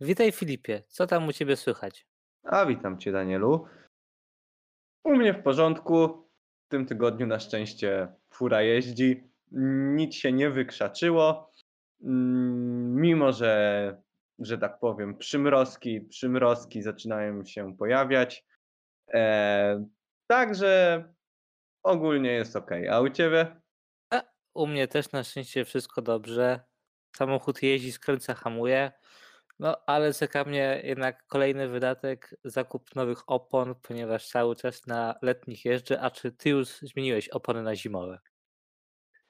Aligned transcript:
Witaj 0.00 0.32
Filipie, 0.32 0.82
co 0.88 1.06
tam 1.06 1.28
u 1.28 1.32
ciebie 1.32 1.56
słychać? 1.56 2.06
A 2.44 2.66
witam 2.66 2.98
cię, 2.98 3.12
Danielu. 3.12 3.66
U 5.04 5.16
mnie 5.16 5.34
w 5.34 5.42
porządku. 5.42 6.28
W 6.66 6.70
tym 6.70 6.86
tygodniu 6.86 7.26
na 7.26 7.40
szczęście 7.40 8.08
fura 8.30 8.62
jeździ. 8.62 9.30
Nic 9.96 10.14
się 10.14 10.32
nie 10.32 10.50
wykrzaczyło. 10.50 11.52
Mm, 12.02 12.94
Mimo, 13.00 13.32
że, 13.32 14.02
że 14.38 14.58
tak 14.58 14.78
powiem, 14.78 15.16
przymrozki, 15.16 16.00
przymrozki 16.00 16.82
zaczynają 16.82 17.44
się 17.44 17.76
pojawiać. 17.76 18.44
E, 19.14 19.84
także 20.26 21.04
ogólnie 21.82 22.32
jest 22.32 22.56
ok. 22.56 22.70
A 22.90 23.00
u 23.00 23.08
ciebie? 23.10 23.60
A, 24.10 24.22
u 24.54 24.66
mnie 24.66 24.88
też 24.88 25.12
na 25.12 25.24
szczęście 25.24 25.64
wszystko 25.64 26.02
dobrze. 26.02 26.60
Samochód 27.16 27.62
jeździ, 27.62 27.92
skręca, 27.92 28.34
hamuje. 28.34 28.92
No, 29.58 29.76
ale 29.86 30.14
czeka 30.14 30.44
mnie 30.44 30.80
jednak 30.84 31.26
kolejny 31.26 31.68
wydatek, 31.68 32.34
zakup 32.44 32.94
nowych 32.94 33.18
opon, 33.26 33.74
ponieważ 33.82 34.28
cały 34.28 34.56
czas 34.56 34.86
na 34.86 35.14
letnich 35.22 35.64
jeżdżę. 35.64 36.00
A 36.00 36.10
czy 36.10 36.32
ty 36.32 36.50
już 36.50 36.68
zmieniłeś 36.68 37.28
opony 37.28 37.62
na 37.62 37.76
zimowe? 37.76 38.18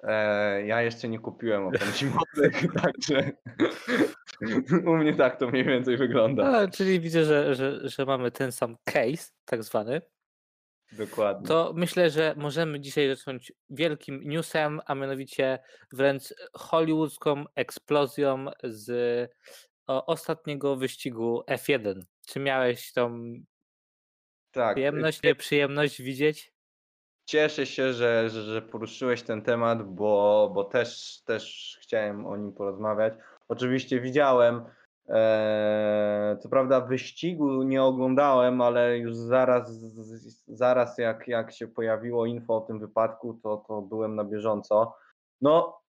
E, 0.02 0.66
ja 0.66 0.82
jeszcze 0.82 1.08
nie 1.08 1.18
kupiłem 1.18 1.66
opon 1.66 1.92
zimowych, 1.92 2.72
także 2.82 3.30
u 4.86 4.96
mnie 4.96 5.14
tak 5.14 5.38
to 5.38 5.48
mniej 5.48 5.64
więcej 5.64 5.96
wygląda. 5.96 6.58
A, 6.58 6.68
czyli 6.68 7.00
widzę, 7.00 7.24
że, 7.24 7.54
że, 7.54 7.88
że 7.88 8.04
mamy 8.04 8.30
ten 8.30 8.52
sam 8.52 8.76
case, 8.84 9.32
tak 9.44 9.62
zwany. 9.62 10.00
Dokładnie. 10.92 11.48
To 11.48 11.72
myślę, 11.76 12.10
że 12.10 12.34
możemy 12.36 12.80
dzisiaj 12.80 13.16
zacząć 13.16 13.52
wielkim 13.70 14.20
newsem, 14.24 14.80
a 14.86 14.94
mianowicie 14.94 15.58
wręcz 15.92 16.34
hollywoodzką 16.52 17.44
eksplozją 17.54 18.46
z 18.64 19.30
ostatniego 19.88 20.76
wyścigu 20.76 21.42
F1. 21.50 22.00
Czy 22.26 22.40
miałeś 22.40 22.92
tą 22.92 23.32
Tak. 24.50 24.74
przyjemność, 24.74 25.22
nieprzyjemność 25.22 26.02
widzieć? 26.02 26.52
Cieszę 27.28 27.66
się, 27.66 27.92
że, 27.92 28.30
że, 28.30 28.42
że 28.42 28.62
poruszyłeś 28.62 29.22
ten 29.22 29.42
temat, 29.42 29.82
bo, 29.82 30.50
bo 30.54 30.64
też, 30.64 31.22
też 31.24 31.76
chciałem 31.82 32.26
o 32.26 32.36
nim 32.36 32.52
porozmawiać. 32.52 33.14
Oczywiście 33.48 34.00
widziałem, 34.00 34.64
e, 35.08 36.36
co 36.40 36.48
prawda 36.48 36.80
wyścigu 36.80 37.62
nie 37.62 37.82
oglądałem, 37.82 38.60
ale 38.60 38.98
już 38.98 39.16
zaraz, 39.16 39.80
zaraz 40.46 40.98
jak, 40.98 41.28
jak 41.28 41.52
się 41.52 41.68
pojawiło 41.68 42.26
info 42.26 42.56
o 42.56 42.60
tym 42.60 42.78
wypadku, 42.78 43.34
to, 43.42 43.64
to 43.68 43.82
byłem 43.82 44.16
na 44.16 44.24
bieżąco. 44.24 44.96
No, 45.40 45.80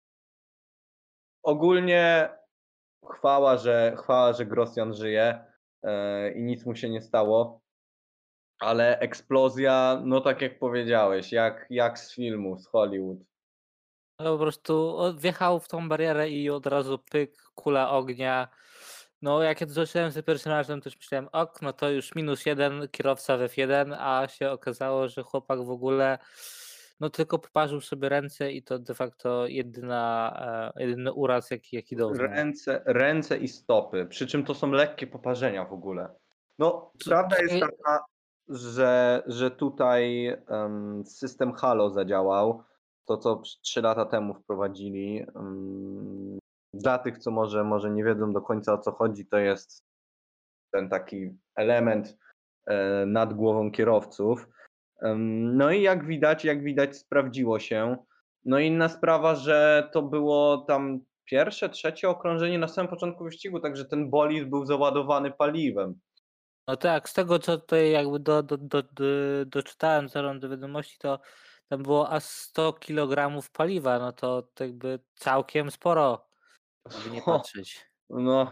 ogólnie 1.44 2.30
chwała, 3.05 3.58
że, 3.58 3.95
chwała, 3.97 4.33
że 4.33 4.45
Grosjan 4.45 4.94
żyje 4.94 5.45
e, 5.83 6.31
i 6.31 6.44
nic 6.44 6.66
mu 6.66 6.75
się 6.75 6.89
nie 6.89 7.02
stało. 7.02 7.61
Ale 8.59 9.00
eksplozja, 9.00 10.02
no 10.06 10.22
tak 10.22 10.41
jak 10.41 10.59
powiedziałeś, 10.59 11.31
jak, 11.31 11.66
jak 11.69 12.00
z 12.00 12.16
filmu, 12.16 12.59
z 12.59 12.67
Hollywood. 12.67 13.19
No 14.19 14.33
po 14.33 14.38
prostu 14.38 14.97
wjechał 15.17 15.59
w 15.59 15.67
tą 15.67 15.89
barierę 15.89 16.30
i 16.30 16.50
od 16.50 16.66
razu 16.66 17.00
pyk, 17.11 17.38
kula 17.56 17.89
ognia. 17.91 18.47
No 19.22 19.44
jak 19.44 19.61
ja 19.61 19.67
to 19.67 19.73
zacząłem 19.73 20.11
z 20.11 20.25
pierwszym 20.25 20.52
razem, 20.52 20.81
to 20.81 20.89
już 20.89 20.97
myślałem, 20.97 21.30
ok, 21.31 21.61
no 21.61 21.73
to 21.73 21.89
już 21.89 22.16
minus 22.16 22.45
jeden 22.45 22.88
kierowca 22.91 23.38
w 23.38 23.41
F1, 23.41 23.95
a 24.00 24.28
się 24.28 24.52
okazało, 24.52 25.08
że 25.08 25.23
chłopak 25.23 25.66
w 25.66 25.69
ogóle 25.69 26.17
no 27.00 27.09
tylko 27.09 27.39
poparzył 27.39 27.81
sobie 27.81 28.09
ręce 28.09 28.52
i 28.52 28.64
to 28.64 28.80
de 28.80 28.94
facto 28.94 29.47
jedyna, 29.47 30.72
e, 30.75 30.81
jedyny 30.83 31.14
uraz, 31.14 31.52
jaki, 31.52 31.75
jaki 31.75 31.95
doznał. 31.95 32.28
Ręce, 32.28 32.81
ręce 32.86 33.38
i 33.38 33.47
stopy, 33.47 34.06
przy 34.06 34.28
czym 34.28 34.44
to 34.45 34.53
są 34.56 34.72
lekkie 34.72 35.08
poparzenia 35.08 35.66
w 35.66 35.73
ogóle. 35.73 36.09
No, 36.59 36.91
prawda 37.06 37.38
jest 37.41 37.53
je- 37.53 37.59
taka, 37.61 38.06
że, 38.47 39.23
że 39.28 39.52
tutaj 39.52 40.28
em, 40.47 41.03
system 41.06 41.53
Halo 41.53 41.89
zadziałał. 41.89 42.64
To, 43.06 43.18
co 43.18 43.41
trzy 43.62 43.81
lata 43.81 44.06
temu 44.06 44.34
wprowadzili. 44.34 45.25
em, 45.35 46.40
Dla 46.73 46.97
tych, 46.97 47.18
co 47.18 47.31
może, 47.31 47.63
może 47.63 47.90
nie 47.91 48.03
wiedzą 48.03 48.34
do 48.34 48.41
końca 48.41 48.73
o 48.73 48.78
co 48.78 48.91
chodzi, 48.91 49.25
to 49.25 49.38
jest 49.38 49.84
ten 50.73 50.90
taki 50.90 51.38
element 51.56 52.18
e, 52.68 53.06
nad 53.06 53.34
głową 53.34 53.72
kierowców. 53.72 54.47
No 55.37 55.71
i 55.71 55.81
jak 55.81 56.05
widać, 56.05 56.45
jak 56.45 56.63
widać, 56.63 56.97
sprawdziło 56.97 57.59
się. 57.59 57.97
No 58.45 58.59
i 58.59 58.67
inna 58.67 58.89
sprawa, 58.89 59.35
że 59.35 59.89
to 59.93 60.01
było 60.01 60.57
tam 60.57 60.99
pierwsze, 61.25 61.69
trzecie 61.69 62.09
okrążenie 62.09 62.59
na 62.59 62.67
samym 62.67 62.89
początku 62.89 63.23
wyścigu, 63.23 63.59
także 63.59 63.85
ten 63.85 64.09
bolid 64.09 64.49
był 64.49 64.65
załadowany 64.65 65.31
paliwem. 65.31 65.99
No 66.67 66.77
tak, 66.77 67.09
z 67.09 67.13
tego 67.13 67.39
co 67.39 67.57
tutaj 67.57 67.91
jakby 67.91 68.19
do, 68.19 68.43
do, 68.43 68.57
do, 68.57 68.83
do, 68.83 69.05
doczytałem 69.45 70.09
zaraz 70.09 70.39
do 70.39 70.49
wiadomości, 70.49 70.97
to 70.99 71.19
tam 71.69 71.83
było 71.83 72.09
aż 72.09 72.23
100 72.23 72.73
kg 72.73 73.41
paliwa, 73.53 73.99
no 73.99 74.11
to, 74.11 74.47
jakby 74.59 74.99
całkiem 75.16 75.71
sporo, 75.71 76.27
żeby 76.91 77.16
nie 77.16 77.21
patrzeć. 77.21 77.89
No, 78.09 78.51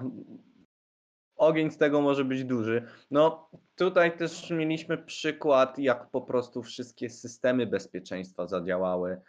ogień 1.37 1.71
z 1.71 1.77
tego 1.77 2.01
może 2.01 2.25
być 2.25 2.43
duży. 2.43 2.83
No, 3.11 3.49
tutaj 3.75 4.17
też 4.17 4.49
mieliśmy 4.51 4.97
przykład, 4.97 5.79
jak 5.79 6.09
po 6.09 6.21
prostu 6.21 6.63
wszystkie 6.63 7.09
systemy 7.09 7.67
bezpieczeństwa 7.67 8.47
zadziałały. 8.47 9.21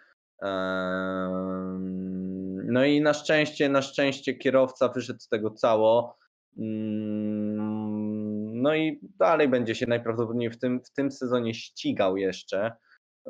Em, 0.43 2.73
No 2.73 2.85
i 2.85 3.01
na 3.01 3.15
szczęście, 3.15 3.69
na 3.69 3.83
szczęście 3.83 4.35
kierowca 4.35 4.89
wyszedł 4.89 5.21
z 5.21 5.29
tego 5.29 5.51
cało. 5.51 6.17
Mm, 6.59 8.63
No 8.63 8.75
i 8.75 9.01
dalej 9.19 9.49
będzie 9.49 9.75
się 9.75 9.87
najprawdopodobniej 9.87 10.51
w 10.51 10.59
tym, 10.59 10.81
w 10.85 10.91
tym 10.91 11.13
sezonie 11.13 11.55
ścigał 11.55 12.17
jeszcze. 12.17 12.73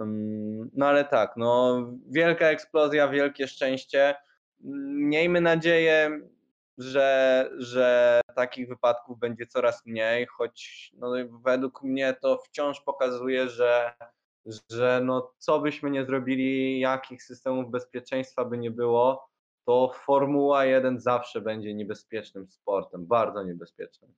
Ym, 0.01 0.71
No 0.75 0.87
ale 0.87 1.05
tak, 1.05 1.33
no 1.37 1.81
wielka 2.11 2.47
eksplozja, 2.47 3.09
wielkie 3.09 3.49
szczęście. 3.49 4.15
Miejmy 4.95 5.41
nadzieję, 5.41 6.21
że, 6.79 7.51
że 7.59 8.21
takich 8.35 8.69
wypadków 8.69 9.19
będzie 9.19 9.47
coraz 9.47 9.87
mniej, 9.87 10.27
choć 10.27 10.91
no, 10.97 11.13
według 11.45 11.83
mnie 11.83 12.17
to 12.23 12.39
wciąż 12.39 12.81
pokazuje, 12.81 13.49
że, 13.49 13.95
że 14.71 15.01
no, 15.05 15.33
co 15.39 15.61
byśmy 15.61 15.91
nie 15.91 16.05
zrobili, 16.05 16.81
jakich 16.81 17.23
systemów 17.23 17.71
bezpieczeństwa 17.71 18.45
by 18.45 18.59
nie 18.59 18.71
było, 18.71 19.29
to 19.65 19.93
Formuła 19.95 20.65
1 20.65 21.01
zawsze 21.01 21.41
będzie 21.41 21.75
niebezpiecznym 21.75 22.49
sportem, 22.49 23.07
bardzo 23.07 23.43
niebezpiecznym. 23.43 24.15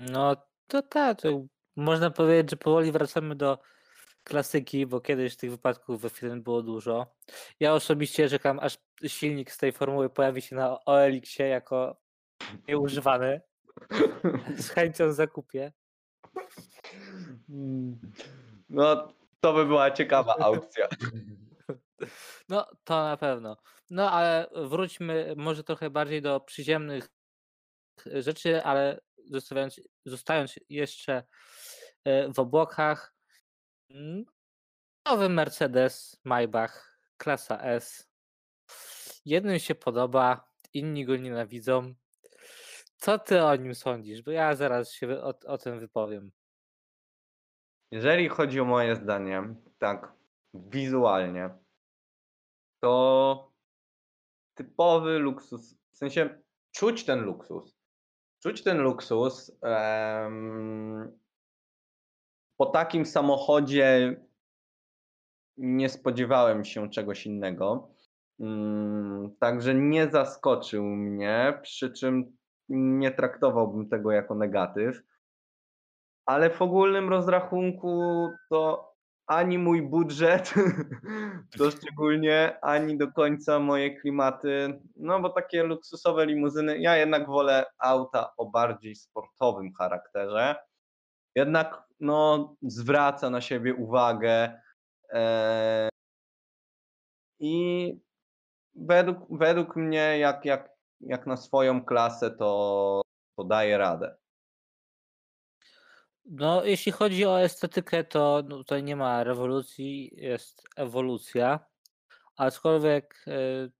No 0.00 0.36
to 0.66 0.82
tak, 0.82 1.20
to 1.20 1.28
można 1.76 2.10
powiedzieć, 2.10 2.50
że 2.50 2.56
powoli 2.56 2.92
wracamy 2.92 3.36
do 3.36 3.58
klasyki, 4.24 4.86
bo 4.86 5.00
kiedyś 5.00 5.36
tych 5.36 5.50
wypadków 5.50 6.00
w 6.00 6.04
F1 6.04 6.40
było 6.40 6.62
dużo. 6.62 7.06
Ja 7.60 7.74
osobiście 7.74 8.28
czekam, 8.28 8.58
aż 8.58 8.78
silnik 9.06 9.50
z 9.50 9.58
tej 9.58 9.72
formuły 9.72 10.10
pojawi 10.10 10.42
się 10.42 10.56
na 10.56 10.84
OLX-ie 10.84 11.48
jako 11.48 11.96
nieużywany. 12.68 13.40
Z 14.56 14.68
chęcią 14.68 15.12
zakupię. 15.12 15.72
No, 18.68 19.12
to 19.40 19.52
by 19.52 19.66
była 19.66 19.90
ciekawa 19.90 20.36
aukcja. 20.36 20.88
No, 22.48 22.66
to 22.84 23.04
na 23.04 23.16
pewno. 23.16 23.56
No, 23.90 24.10
ale 24.10 24.50
wróćmy 24.54 25.34
może 25.36 25.64
trochę 25.64 25.90
bardziej 25.90 26.22
do 26.22 26.40
przyziemnych 26.40 27.08
rzeczy, 28.06 28.62
ale 28.62 29.00
zostawiając, 29.30 29.80
zostając 30.04 30.54
jeszcze 30.68 31.24
e, 32.04 32.32
w 32.32 32.38
obłokach. 32.38 33.14
Mm, 33.90 34.24
Nowy 35.06 35.28
Mercedes 35.28 36.20
Maybach, 36.24 37.00
klasa 37.16 37.58
S. 37.62 38.10
Jednym 39.24 39.58
się 39.58 39.74
podoba, 39.74 40.50
inni 40.74 41.04
go 41.04 41.16
nienawidzą. 41.16 41.94
Co 42.96 43.18
ty 43.18 43.42
o 43.42 43.56
nim 43.56 43.74
sądzisz? 43.74 44.22
Bo 44.22 44.30
ja 44.30 44.54
zaraz 44.54 44.92
się 44.92 45.22
o, 45.22 45.34
o 45.46 45.58
tym 45.58 45.80
wypowiem. 45.80 46.32
Jeżeli 47.90 48.28
chodzi 48.28 48.60
o 48.60 48.64
moje 48.64 48.96
zdanie, 48.96 49.54
tak, 49.78 50.12
wizualnie, 50.54 51.50
to 52.80 53.52
typowy 54.54 55.18
luksus, 55.18 55.74
w 55.92 55.96
sensie 55.96 56.42
czuć 56.72 57.04
ten 57.04 57.20
luksus. 57.20 57.76
Czuć 58.42 58.62
ten 58.62 58.78
luksus. 58.78 59.52
em, 59.62 61.18
po 62.60 62.66
takim 62.66 63.06
samochodzie 63.06 64.16
nie 65.56 65.88
spodziewałem 65.88 66.64
się 66.64 66.90
czegoś 66.90 67.26
innego. 67.26 67.88
Mm, 68.40 69.36
Także 69.38 69.74
nie 69.74 70.10
zaskoczył 70.10 70.84
mnie, 70.84 71.58
przy 71.62 71.92
czym 71.92 72.36
nie 72.68 73.10
traktowałbym 73.10 73.88
tego 73.88 74.12
jako 74.12 74.34
negatyw. 74.34 75.02
Ale 76.26 76.50
w 76.50 76.62
ogólnym 76.62 77.08
rozrachunku 77.08 78.28
to 78.50 78.92
ani 79.26 79.58
mój 79.58 79.82
budżet, 79.82 80.54
to 81.58 81.70
szczególnie, 81.70 82.58
ani 82.62 82.98
do 82.98 83.12
końca 83.12 83.58
moje 83.58 84.00
klimaty. 84.00 84.80
No 84.96 85.20
bo 85.20 85.30
takie 85.30 85.62
luksusowe 85.62 86.26
limuzyny, 86.26 86.78
ja 86.78 86.96
jednak 86.96 87.26
wolę 87.26 87.66
auta 87.78 88.32
o 88.36 88.50
bardziej 88.50 88.96
sportowym 88.96 89.72
charakterze. 89.78 90.69
Jednak 91.34 91.82
no, 92.00 92.56
zwraca 92.62 93.30
na 93.30 93.40
siebie 93.40 93.74
uwagę. 93.74 94.60
E, 95.12 95.88
I 97.40 97.94
według, 98.74 99.38
według 99.38 99.76
mnie, 99.76 100.18
jak, 100.18 100.44
jak, 100.44 100.70
jak 101.00 101.26
na 101.26 101.36
swoją 101.36 101.84
klasę, 101.84 102.30
to, 102.30 103.02
to 103.36 103.44
daje 103.44 103.78
radę. 103.78 104.16
No, 106.24 106.64
jeśli 106.64 106.92
chodzi 106.92 107.26
o 107.26 107.40
estetykę, 107.40 108.04
to 108.04 108.42
no, 108.48 108.56
tutaj 108.56 108.82
nie 108.82 108.96
ma 108.96 109.24
rewolucji, 109.24 110.10
jest 110.12 110.68
ewolucja. 110.76 111.60
Aczkolwiek 112.36 113.24
y, 113.28 113.72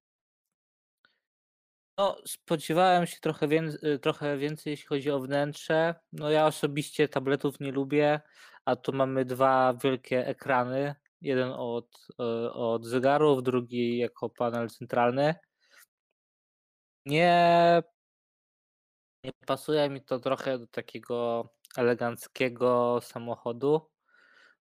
no, 2.01 2.17
spodziewałem 2.27 3.07
się 3.07 3.17
trochę, 3.21 3.49
wię- 3.49 3.99
trochę 4.03 4.39
więcej, 4.39 4.71
jeśli 4.71 4.87
chodzi 4.87 5.11
o 5.11 5.21
wnętrze. 5.21 5.95
No, 6.13 6.31
ja 6.31 6.47
osobiście 6.47 7.09
tabletów 7.09 7.61
nie 7.61 7.73
lubię, 7.73 8.21
a 8.65 8.77
tu 8.77 8.93
mamy 8.93 9.25
dwa 9.25 9.75
wielkie 9.75 10.27
ekrany. 10.27 10.95
Jeden 11.21 11.53
od, 11.53 12.07
y, 12.21 12.53
od 12.53 12.87
zegarów, 12.87 13.43
drugi 13.43 13.99
jako 13.99 14.31
panel 14.31 14.69
centralny. 14.71 15.35
Nie, 17.07 17.83
nie 19.25 19.33
pasuje 19.47 19.91
mi 19.91 20.05
to 20.05 20.19
trochę 20.19 20.59
do 20.59 20.67
takiego 20.67 21.49
eleganckiego 21.77 23.01
samochodu, 23.03 23.91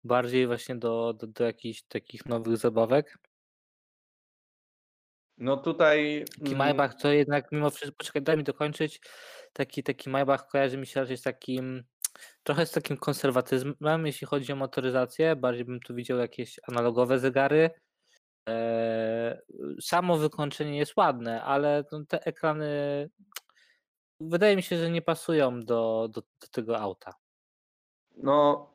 bardziej 0.04 0.48
właśnie 0.48 0.76
do, 0.76 1.14
do, 1.14 1.28
do 1.28 1.44
jakichś 1.44 1.82
takich 1.82 2.26
nowych 2.26 2.58
zabawek. 2.58 3.18
No 5.38 5.58
tutaj. 5.58 6.26
Taki 6.32 6.46
mm, 6.46 6.58
Maybach 6.58 6.96
to 6.96 7.12
jednak 7.12 7.52
mimo 7.52 7.70
wszystko, 7.70 7.98
poczekaj, 7.98 8.22
daj 8.22 8.38
mi 8.38 8.44
dokończyć. 8.44 9.02
Taki, 9.54 9.84
taki 9.84 10.10
Maybach 10.10 10.48
kojarzy 10.48 10.78
mi 10.78 10.88
się 10.88 11.00
raczej 11.00 11.18
z 11.18 11.22
takim, 11.22 11.84
trochę 12.44 12.66
z 12.66 12.72
takim 12.72 12.98
konserwatyzmem, 12.98 14.06
jeśli 14.06 14.28
chodzi 14.28 14.54
o 14.54 14.56
motoryzację. 14.56 15.36
Bardziej 15.36 15.66
bym 15.66 15.80
tu 15.80 15.96
widział 15.96 16.18
jakieś 16.18 16.60
analogowe 16.68 17.20
zegary. 17.20 17.70
Eee, 18.46 19.38
samo 19.82 20.18
wykończenie 20.18 20.78
jest 20.78 20.98
ładne, 20.98 21.44
ale 21.44 21.84
no, 21.92 22.06
te 22.08 22.26
ekrany 22.26 22.70
wydaje 24.20 24.56
mi 24.56 24.64
się, 24.64 24.78
że 24.78 24.90
nie 24.90 25.02
pasują 25.02 25.60
do, 25.60 26.10
do, 26.12 26.22
do 26.22 26.48
tego 26.52 26.80
auta. 26.80 27.14
No, 28.18 28.70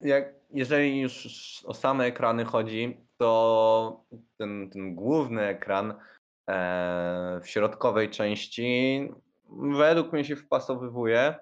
jak, 0.00 0.34
jeżeli 0.50 1.00
już 1.00 1.28
o 1.66 1.74
same 1.74 2.04
ekrany 2.04 2.44
chodzi, 2.44 3.06
to 3.16 4.04
ten, 4.36 4.70
ten 4.70 4.94
główny 4.94 5.42
ekran 5.42 5.94
e, 6.50 7.40
w 7.42 7.48
środkowej 7.48 8.10
części 8.10 9.08
według 9.78 10.12
mnie 10.12 10.24
się 10.24 10.36
wpasowywuje, 10.36 11.34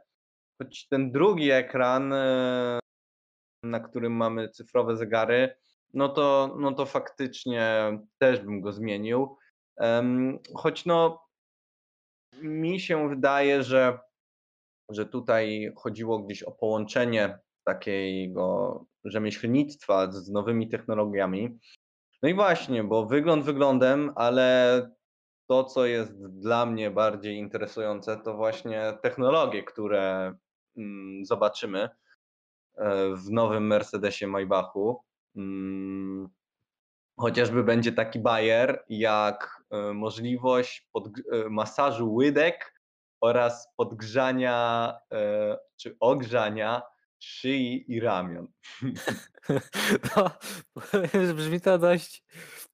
choć 0.59 0.89
ten 0.89 1.13
drugi 1.13 1.51
ekran, 1.51 2.13
e, 2.13 2.79
na 3.63 3.81
którym 3.81 4.13
mamy 4.13 4.49
cyfrowe 4.49 4.97
zegary, 4.97 5.57
no 5.95 6.09
to, 6.09 6.57
no 6.59 6.73
to 6.73 6.87
faktycznie 6.87 7.99
też 8.19 8.41
bym 8.41 8.61
go 8.61 8.73
zmienił. 8.73 9.37
Em, 9.77 10.39
choć 10.55 10.87
no, 10.87 11.27
mi 12.43 12.81
się 12.81 13.09
wydaje, 13.09 13.63
że, 13.63 13.99
że 14.91 15.07
tutaj 15.07 15.73
chodziło 15.77 16.19
gdzieś 16.19 16.43
o 16.43 16.53
połączenie 16.53 17.39
takiego 17.67 18.85
rzemieślnictwa 19.05 20.13
z 20.13 20.31
nowymi 20.31 20.69
technologiami. 20.69 21.59
No 22.23 22.29
i 22.29 22.35
właśnie, 22.35 22.85
bo 22.85 23.07
wygląd 23.07 23.45
wyglądem, 23.45 24.13
ale 24.15 24.81
to, 25.49 25.65
co 25.65 25.87
jest 25.87 26.27
dla 26.27 26.67
mnie 26.67 26.91
bardziej 26.91 27.37
interesujące, 27.37 28.17
to 28.17 28.37
właśnie 28.37 28.99
technologie, 29.03 29.63
które 29.63 30.35
mm, 30.77 31.25
zobaczymy 31.25 31.79
e, 32.77 33.15
w 33.15 33.31
nowym 33.31 33.67
Mercedesie 33.67 34.27
Maybachu. 34.27 35.01
Mm, 35.37 36.29
Chociażby 37.19 37.65
będzie 37.65 37.93
taki 37.93 38.19
bajer 38.19 38.85
jak 38.89 39.63
e, 39.71 39.93
możliwość 39.93 40.89
e, 40.97 41.49
masażu 41.51 42.15
łydek 42.15 42.81
oraz 43.21 43.69
podgrzania 43.77 44.93
czy 45.77 45.97
ogrzania 46.01 46.83
szyi 47.19 47.85
i 47.93 48.01
ramion. 48.01 48.49
No, 50.17 50.31
brzmi 51.35 51.61
to 51.61 51.79
dość, 51.79 52.25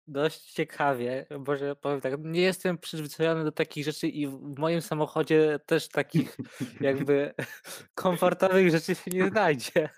dość 0.06 0.52
ciekawie. 0.52 1.26
Boże, 1.40 1.76
powiem 1.76 2.00
tak, 2.00 2.14
nie 2.18 2.40
jestem 2.40 2.78
przyzwyczajony 2.78 3.44
do 3.44 3.52
takich 3.52 3.84
rzeczy 3.84 4.08
i 4.08 4.26
w 4.26 4.58
moim 4.58 4.82
samochodzie 4.82 5.60
też 5.66 5.88
takich 5.88 6.36
jakby 6.80 7.34
komfortowych 7.94 8.70
rzeczy 8.70 8.94
się 8.94 9.10
nie 9.10 9.28
znajdzie. 9.28 9.88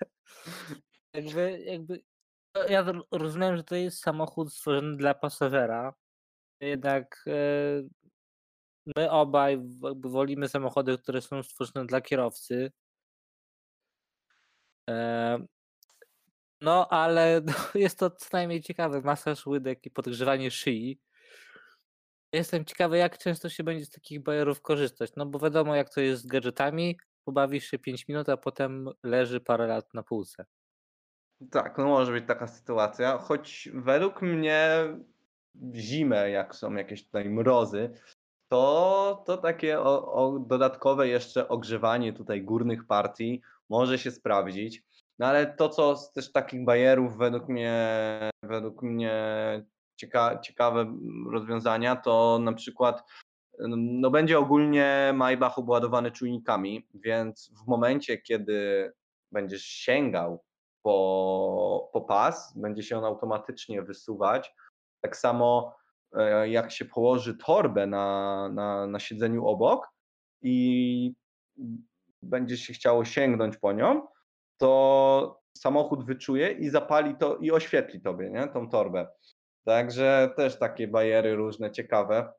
Jakby, 1.13 1.63
jakby 1.65 2.03
no, 2.55 2.63
ja 2.63 2.81
ro- 2.81 3.07
rozumiem, 3.11 3.57
że 3.57 3.63
to 3.63 3.75
jest 3.75 3.99
samochód 3.99 4.53
stworzony 4.53 4.97
dla 4.97 5.13
pasażera. 5.13 5.93
Jednak 6.59 7.25
e, 7.27 7.83
my 8.95 9.11
obaj 9.11 9.57
wolimy 10.03 10.49
samochody, 10.49 10.97
które 10.97 11.21
są 11.21 11.43
stworzone 11.43 11.85
dla 11.85 12.01
kierowcy. 12.01 12.71
E, 14.89 15.39
No, 16.61 16.87
ale 16.89 17.41
no, 17.45 17.53
jest 17.75 17.99
to 17.99 18.09
co 18.09 18.27
najmniej 18.33 18.61
ciekawe. 18.61 19.01
Masaż 19.01 19.47
łydek 19.47 19.85
i 19.85 19.91
podgrzewanie 19.91 20.51
szyi. 20.51 20.99
Jestem 22.33 22.65
ciekawy, 22.65 22.97
jak 22.97 23.17
często 23.17 23.49
się 23.49 23.63
będzie 23.63 23.85
z 23.85 23.89
takich 23.89 24.23
bajerów 24.23 24.61
korzystać. 24.61 25.11
No 25.15 25.25
bo 25.25 25.39
wiadomo, 25.39 25.75
jak 25.75 25.89
to 25.89 26.01
jest 26.01 26.23
z 26.23 26.27
gadżetami. 26.27 26.97
Pobawisz 27.25 27.65
się 27.65 27.79
5 27.79 28.07
minut, 28.07 28.29
a 28.29 28.37
potem 28.37 28.89
leży 29.03 29.39
parę 29.39 29.67
lat 29.67 29.93
na 29.93 30.03
półce. 30.03 30.45
Tak, 31.51 31.77
no 31.77 31.85
może 31.85 32.11
być 32.11 32.27
taka 32.27 32.47
sytuacja, 32.47 33.17
choć 33.17 33.69
według 33.73 34.21
mnie 34.21 34.87
w 35.55 35.75
zimę, 35.75 36.29
jak 36.29 36.55
są 36.55 36.73
jakieś 36.73 37.05
tutaj 37.05 37.29
mrozy, 37.29 37.89
to, 38.47 39.23
to 39.25 39.37
takie 39.37 39.79
o, 39.79 40.13
o 40.13 40.39
dodatkowe 40.39 41.07
jeszcze 41.07 41.47
ogrzewanie 41.47 42.13
tutaj 42.13 42.41
górnych 42.41 42.87
partii 42.87 43.41
może 43.69 43.99
się 43.99 44.11
sprawdzić. 44.11 44.83
No 45.19 45.25
ale 45.25 45.53
to, 45.53 45.69
co 45.69 45.95
z 45.95 46.11
też 46.11 46.31
takich 46.31 46.65
bajerów 46.65 47.17
według 47.17 47.49
mnie, 47.49 48.29
według 48.43 48.81
mnie 48.81 49.15
cieka, 49.95 50.39
ciekawe 50.39 50.97
rozwiązania, 51.31 51.95
to 51.95 52.39
na 52.41 52.53
przykład 52.53 53.03
no 53.77 54.11
będzie 54.11 54.39
ogólnie 54.39 55.11
Maybach 55.15 55.59
obładowany 55.59 56.11
czujnikami, 56.11 56.87
więc 56.93 57.51
w 57.63 57.67
momencie, 57.67 58.17
kiedy 58.17 58.91
będziesz 59.31 59.63
sięgał 59.63 60.43
po, 60.81 61.89
po 61.93 62.01
pas, 62.01 62.57
będzie 62.57 62.83
się 62.83 62.97
on 62.97 63.05
automatycznie 63.05 63.81
wysuwać. 63.81 64.55
Tak 65.01 65.17
samo 65.17 65.75
e, 66.13 66.49
jak 66.49 66.71
się 66.71 66.85
położy 66.85 67.37
torbę 67.37 67.87
na, 67.87 68.49
na, 68.49 68.87
na 68.87 68.99
siedzeniu 68.99 69.47
obok 69.47 69.89
i 70.41 71.13
będzie 72.25 72.57
się 72.57 72.73
chciało 72.73 73.05
sięgnąć 73.05 73.57
po 73.57 73.73
nią, 73.73 74.07
to 74.57 75.41
samochód 75.57 76.05
wyczuje 76.05 76.51
i 76.51 76.69
zapali 76.69 77.15
to 77.15 77.37
i 77.37 77.51
oświetli 77.51 78.01
tobie, 78.01 78.29
nie, 78.29 78.47
tą 78.47 78.69
torbę. 78.69 79.07
Także 79.65 80.33
też 80.35 80.59
takie 80.59 80.87
bajery 80.87 81.35
różne, 81.35 81.71
ciekawe. 81.71 82.33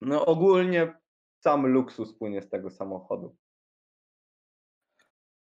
No 0.00 0.26
ogólnie 0.26 0.94
sam 1.40 1.66
luksus 1.66 2.18
płynie 2.18 2.42
z 2.42 2.48
tego 2.48 2.70
samochodu. 2.70 3.36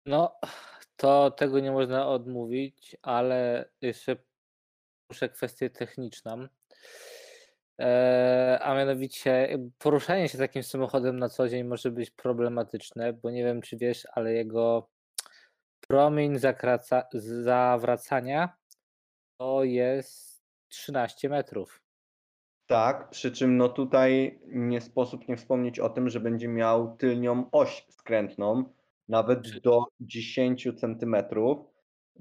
No, 0.06 0.38
to 0.96 1.30
tego 1.30 1.60
nie 1.60 1.72
można 1.72 2.08
odmówić, 2.08 2.96
ale 3.02 3.70
jeszcze 3.80 4.16
muszę 5.10 5.28
kwestię 5.28 5.70
techniczną. 5.70 6.48
Eee, 7.78 8.58
a 8.62 8.74
mianowicie 8.74 9.58
poruszanie 9.78 10.28
się 10.28 10.38
takim 10.38 10.62
samochodem 10.62 11.18
na 11.18 11.28
co 11.28 11.48
dzień 11.48 11.64
może 11.64 11.90
być 11.90 12.10
problematyczne, 12.10 13.12
bo 13.12 13.30
nie 13.30 13.44
wiem, 13.44 13.62
czy 13.62 13.76
wiesz, 13.76 14.06
ale 14.12 14.32
jego 14.32 14.90
promień 15.88 16.38
zakraca, 16.38 17.02
zawracania 17.14 18.56
to 19.40 19.64
jest 19.64 20.42
13 20.68 21.28
metrów. 21.28 21.82
Tak, 22.66 23.10
przy 23.10 23.32
czym 23.32 23.56
no 23.56 23.68
tutaj 23.68 24.40
nie 24.46 24.80
sposób 24.80 25.28
nie 25.28 25.36
wspomnieć 25.36 25.78
o 25.80 25.90
tym, 25.90 26.08
że 26.08 26.20
będzie 26.20 26.48
miał 26.48 26.96
tylnią 26.96 27.50
oś 27.52 27.86
skrętną, 27.90 28.64
nawet 29.08 29.60
do 29.60 29.84
10 30.00 30.68
centymetrów. 30.76 31.58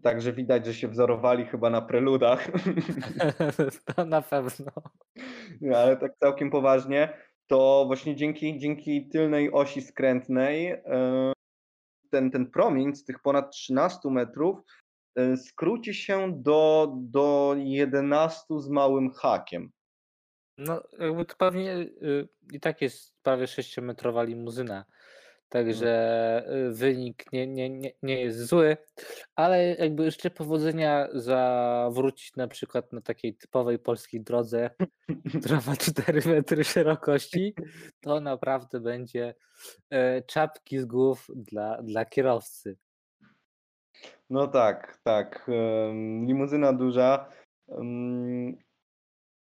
Także 0.03 0.33
widać, 0.33 0.65
że 0.65 0.73
się 0.73 0.87
wzorowali 0.87 1.45
chyba 1.45 1.69
na 1.69 1.81
preludach. 1.81 2.47
to 3.95 4.05
na 4.05 4.21
pewno. 4.21 4.71
Ale 5.75 5.97
tak 5.97 6.17
całkiem 6.17 6.51
poważnie, 6.51 7.17
to 7.47 7.83
właśnie 7.87 8.15
dzięki, 8.15 8.59
dzięki 8.59 9.09
tylnej 9.09 9.51
osi 9.51 9.81
skrętnej 9.81 10.67
e, 10.71 11.33
ten, 12.09 12.31
ten 12.31 12.51
promień 12.51 12.95
z 12.95 13.03
tych 13.03 13.19
ponad 13.19 13.51
13 13.51 14.09
metrów 14.09 14.59
y, 15.19 15.37
skróci 15.37 15.93
się 15.93 16.33
do, 16.35 16.93
do 16.95 17.55
11 17.57 18.43
z 18.59 18.69
małym 18.69 19.11
hakiem. 19.11 19.71
No, 20.57 20.83
jakby 20.99 21.25
to 21.25 21.35
pewnie 21.35 21.73
y, 21.73 22.27
i 22.51 22.59
tak 22.59 22.81
jest 22.81 23.15
prawie 23.23 23.45
6-metrowa 23.45 24.25
limuzyna. 24.25 24.85
Także 25.49 26.43
y, 26.67 26.71
wynik 26.71 27.25
nie, 27.33 27.47
nie, 27.47 27.69
nie, 27.69 27.91
nie 28.03 28.21
jest 28.21 28.39
zły, 28.39 28.77
ale 29.35 29.75
jakby 29.75 30.05
jeszcze 30.05 30.29
powodzenia 30.29 31.07
zawrócić 31.13 32.35
na 32.35 32.47
przykład 32.47 32.93
na 32.93 33.01
takiej 33.01 33.35
typowej 33.35 33.79
polskiej 33.79 34.21
drodze, 34.21 34.69
która 35.39 35.61
ma 35.67 35.75
4 35.75 36.21
metry 36.25 36.63
szerokości, 36.63 37.55
to 38.01 38.19
naprawdę 38.19 38.79
będzie 38.79 39.35
e, 39.89 40.21
czapki 40.21 40.79
z 40.79 40.85
głów 40.85 41.27
dla, 41.35 41.81
dla 41.83 42.05
kierowcy. 42.05 42.77
No 44.29 44.47
tak, 44.47 44.99
tak. 45.03 45.51
Limuzyna 46.25 46.73
duża. 46.73 47.29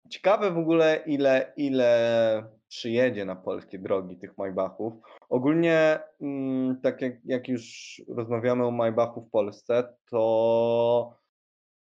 Ciekawe 0.08 0.50
w 0.50 0.58
ogóle, 0.58 1.02
ile, 1.06 1.52
ile 1.56 2.42
przyjedzie 2.74 3.24
na 3.24 3.36
polskie 3.36 3.78
drogi 3.78 4.16
tych 4.16 4.38
Maybachów. 4.38 4.92
Ogólnie, 5.28 5.98
mm, 6.20 6.80
tak 6.80 7.02
jak, 7.02 7.24
jak 7.24 7.48
już 7.48 8.02
rozmawiamy 8.08 8.66
o 8.66 8.70
Maybachu 8.70 9.22
w 9.22 9.30
Polsce, 9.30 9.94
to 10.10 11.14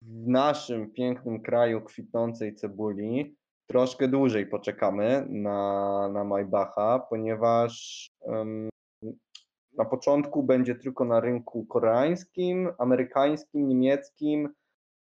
w 0.02 0.26
naszym 0.26 0.90
pięknym 0.90 1.42
kraju 1.42 1.80
kwitnącej 1.80 2.54
cebuli 2.54 3.36
troszkę 3.66 4.08
dłużej 4.08 4.46
poczekamy 4.46 5.26
na, 5.28 6.08
na 6.12 6.24
Maybacha, 6.24 6.98
ponieważ 7.10 8.06
em, 8.26 8.68
na 9.78 9.84
początku 9.84 10.42
będzie 10.42 10.74
tylko 10.74 11.04
na 11.04 11.20
rynku 11.20 11.66
koreańskim, 11.66 12.72
amerykańskim, 12.78 13.68
niemieckim, 13.68 14.48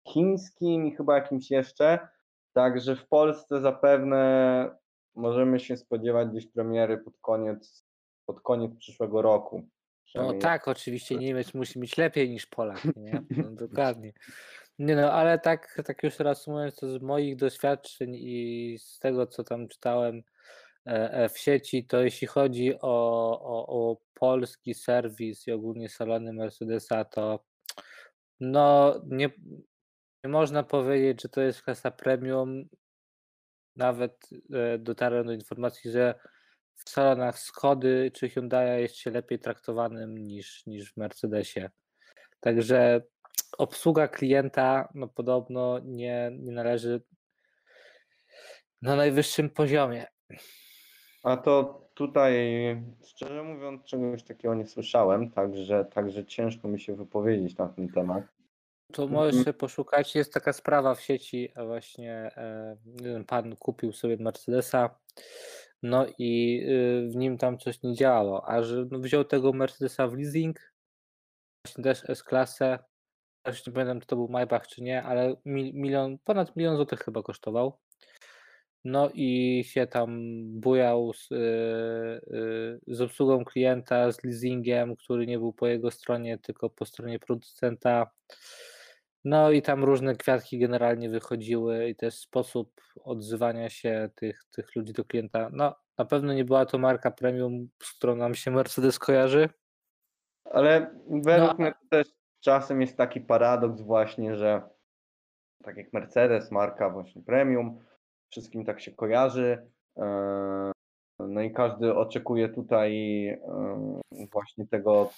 chińskim 0.09 0.87
i 0.87 0.97
chyba 0.97 1.15
jakimś 1.15 1.51
jeszcze. 1.51 2.09
Także 2.53 2.97
w 2.97 3.09
Polsce 3.09 3.61
zapewne 3.61 4.71
możemy 5.17 5.61
się 5.61 5.77
spodziewać 5.77 6.29
gdzieś 6.29 6.47
premiery 6.47 6.99
pod 6.99 7.15
koniec, 7.21 7.87
pod 8.27 8.41
koniec 8.41 8.77
przyszłego 8.79 9.23
roku. 9.23 9.69
No 10.15 10.35
tak, 10.35 10.69
oczywiście 10.69 11.17
Niemiec 11.17 11.55
musi 11.55 11.79
mieć 11.79 11.97
lepiej 11.97 12.31
niż 12.31 12.47
Polak, 12.47 12.85
nie? 12.97 13.23
No, 13.37 13.51
dokładnie. 13.51 14.13
Nie 14.79 14.97
no, 14.97 15.13
ale 15.13 15.39
tak, 15.39 15.83
tak 15.85 16.03
już 16.03 16.19
reasumując 16.19 16.77
to 16.77 16.99
z 16.99 17.03
moich 17.03 17.37
doświadczeń 17.37 18.15
i 18.15 18.77
z 18.79 18.99
tego, 18.99 19.27
co 19.27 19.45
tam 19.45 19.69
czytałem 19.69 20.23
e, 20.87 21.13
e, 21.13 21.29
w 21.29 21.39
sieci, 21.39 21.87
to 21.87 22.03
jeśli 22.03 22.27
chodzi 22.27 22.75
o, 22.75 23.41
o, 23.41 23.67
o 23.67 23.97
polski 24.15 24.75
serwis 24.75 25.47
i 25.47 25.53
ogólnie 25.53 25.89
salony 25.89 26.33
Mercedesa, 26.33 27.05
to 27.05 27.45
no 28.41 28.95
nie, 29.07 29.31
nie 30.25 30.31
można 30.31 30.63
powiedzieć, 30.63 31.23
że 31.23 31.29
to 31.29 31.41
jest 31.41 31.63
klasa 31.63 31.91
premium. 31.91 32.69
Nawet 33.77 34.31
e, 34.53 34.79
dotarłem 34.79 35.27
do 35.27 35.33
informacji, 35.33 35.91
że 35.91 36.15
w 36.75 36.91
salonach 36.91 37.39
Skody 37.39 38.11
czy 38.15 38.29
Hyundai 38.29 38.83
jest 38.83 38.97
się 38.97 39.11
lepiej 39.11 39.39
traktowanym 39.39 40.19
niż, 40.19 40.67
niż 40.67 40.93
w 40.93 40.97
Mercedesie. 40.97 41.71
Także 42.41 43.03
obsługa 43.59 44.09
klienta 44.09 44.89
no 44.95 45.09
podobno 45.09 45.79
nie, 45.79 46.31
nie 46.39 46.53
należy 46.53 47.03
na 48.83 48.97
najwyższym 48.97 49.51
poziomie. 49.51 50.07
A 51.23 51.37
to 51.37 51.83
tutaj, 51.95 52.33
szczerze 53.05 53.43
mówiąc, 53.43 53.85
czegoś 53.85 54.23
takiego 54.23 54.55
nie 54.55 54.67
słyszałem, 54.67 55.31
także, 55.31 55.85
także 55.85 56.25
ciężko 56.25 56.69
mi 56.69 56.81
się 56.81 56.97
wypowiedzieć 56.97 57.57
na 57.57 57.69
ten 57.69 57.89
temat. 57.89 58.36
To 58.93 59.09
możesz 59.09 59.35
sobie 59.35 59.53
poszukać. 59.53 60.15
Jest 60.15 60.33
taka 60.33 60.53
sprawa 60.53 60.95
w 60.95 61.01
sieci, 61.01 61.53
a 61.55 61.65
właśnie 61.65 62.13
e, 62.13 62.77
jeden 63.01 63.25
pan 63.25 63.57
kupił 63.57 63.93
sobie 63.93 64.17
Mercedesa, 64.17 64.99
no 65.83 66.07
i 66.19 66.63
y, 66.69 67.09
w 67.11 67.17
nim 67.17 67.39
tam 67.39 67.59
coś 67.59 67.83
nie 67.83 67.95
działało, 67.95 68.49
a 68.49 68.63
że 68.63 68.87
no, 68.91 68.99
wziął 68.99 69.25
tego 69.25 69.53
Mercedesa 69.53 70.09
w 70.09 70.15
leasing, 70.15 70.73
właśnie 71.65 71.85
też 71.85 72.11
S-klasę, 72.11 72.79
też 73.43 73.67
nie 73.67 73.73
pamiętam, 73.73 74.01
czy 74.01 74.07
to 74.07 74.17
był 74.17 74.29
Maybach, 74.29 74.69
czy 74.69 74.83
nie, 74.83 75.03
ale 75.03 75.37
mil, 75.45 75.75
milion, 75.75 76.19
ponad 76.19 76.57
milion 76.57 76.77
złotych 76.77 77.01
chyba 77.01 77.23
kosztował. 77.23 77.79
No 78.85 79.11
i 79.15 79.65
się 79.67 79.87
tam 79.87 80.21
bujał 80.61 81.13
z, 81.13 81.33
y, 81.33 81.35
y, 81.35 82.95
z 82.95 83.01
obsługą 83.01 83.45
klienta, 83.45 84.13
z 84.13 84.25
leasingiem, 84.25 84.97
który 84.97 85.27
nie 85.27 85.39
był 85.39 85.53
po 85.53 85.67
jego 85.67 85.91
stronie, 85.91 86.39
tylko 86.39 86.71
po 86.71 86.87
stronie 86.87 87.19
producenta. 87.19 88.11
No 89.27 89.51
i 89.51 89.63
tam 89.63 89.85
różne 89.85 90.17
kwiatki 90.17 90.59
generalnie 90.59 91.11
wychodziły 91.11 91.89
i 91.89 91.97
też 91.97 92.15
sposób 92.19 92.81
odzywania 93.05 93.71
się 93.71 94.11
tych, 94.15 94.45
tych 94.51 94.77
ludzi 94.77 94.93
do 94.93 95.05
klienta. 95.05 95.51
No, 95.53 95.75
na 95.99 96.05
pewno 96.05 96.33
nie 96.33 96.45
była 96.45 96.67
to 96.67 96.79
marka 96.79 97.11
premium, 97.11 97.69
z 97.83 97.93
którą 97.93 98.17
nam 98.17 98.35
się 98.35 98.51
Mercedes 98.51 98.99
kojarzy. 98.99 99.49
Ale 100.45 100.95
według 101.09 101.51
No, 101.51 101.55
mnie 101.59 101.73
też 101.91 102.09
czasem 102.41 102.81
jest 102.81 102.97
taki 102.97 103.21
paradoks 103.21 103.81
właśnie, 103.81 104.37
że 104.37 104.63
tak 105.65 105.77
jak 105.77 105.93
Mercedes, 105.93 106.51
marka 106.51 106.91
właśnie 106.91 107.23
premium, 107.23 107.81
wszystkim 108.31 108.65
tak 108.65 108.81
się 108.81 108.91
kojarzy. 108.93 109.71
e, 109.97 110.73
No 111.19 111.41
i 111.41 111.53
każdy 111.53 111.95
oczekuje 111.95 112.49
tutaj 112.49 113.27
e, 113.29 113.39
właśnie 114.33 114.67
tego 114.67 115.11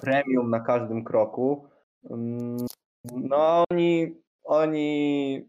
premium 0.00 0.50
na 0.50 0.60
każdym 0.60 1.04
kroku. 1.04 1.71
Mm, 2.10 2.66
No 3.04 3.64
oni, 3.70 4.14
oni 4.44 5.48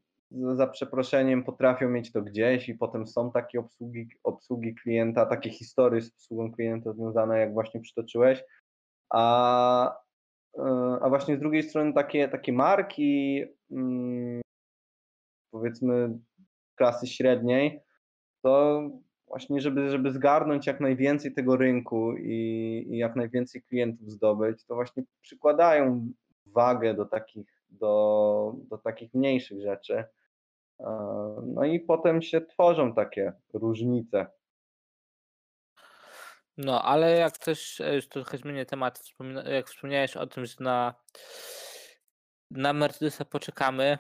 za 0.56 0.68
przeproszeniem 0.68 1.44
potrafią 1.44 1.90
mieć 1.90 2.12
to 2.12 2.22
gdzieś 2.22 2.70
i 2.70 2.76
potem 2.76 3.08
są 3.08 3.32
takie 3.32 3.60
obsługi, 3.60 4.08
obsługi 4.24 4.76
klienta, 4.76 5.26
takie 5.26 5.50
historie 5.50 6.02
z 6.02 6.14
obsługą 6.14 6.52
klienta 6.52 6.94
związane, 6.94 7.40
jak 7.40 7.54
właśnie 7.54 7.82
przytoczyłeś. 7.82 8.44
A, 9.10 9.96
e, 10.58 10.64
a 11.02 11.10
właśnie 11.10 11.38
z 11.38 11.40
drugiej 11.40 11.64
strony 11.64 11.94
takie, 11.94 12.28
takie 12.28 12.54
marki, 12.54 13.44
mm, 13.72 14.42
powiedzmy 15.52 16.20
klasy 16.76 17.08
średniej, 17.08 17.80
to 18.42 18.82
właśnie 19.28 19.62
żeby, 19.62 19.90
żeby 19.90 20.12
zgarnąć 20.12 20.68
jak 20.68 20.80
najwięcej 20.80 21.34
tego 21.34 21.58
rynku 21.58 22.18
i, 22.18 22.34
i 22.90 22.98
jak 22.98 23.16
najwięcej 23.16 23.62
klientów 23.62 24.12
zdobyć, 24.12 24.66
to 24.66 24.76
właśnie 24.76 25.04
przykładają 25.22 26.12
wagę 26.54 26.94
do 26.94 27.06
takich, 27.06 27.64
do, 27.70 28.54
do 28.56 28.78
takich 28.78 29.14
mniejszych 29.14 29.62
rzeczy. 29.62 30.04
E, 30.80 30.86
No 31.46 31.64
i 31.64 31.80
potem 31.80 32.22
się 32.22 32.42
tworzą 32.42 32.94
takie 32.94 33.34
różnice. 33.54 34.28
No, 36.58 36.84
ale 36.84 37.18
jak 37.18 37.38
też, 37.38 37.82
e, 37.82 37.96
już 37.96 38.08
trochę 38.08 38.38
zmienię 38.38 38.66
temat, 38.66 39.04
jak 39.46 39.68
wspomniałeś 39.68 40.18
o 40.18 40.28
tym, 40.28 40.46
że 40.46 40.56
na, 40.60 40.96
na 42.52 42.74
Mercedesa 42.74 43.26
poczekamy, 43.26 43.98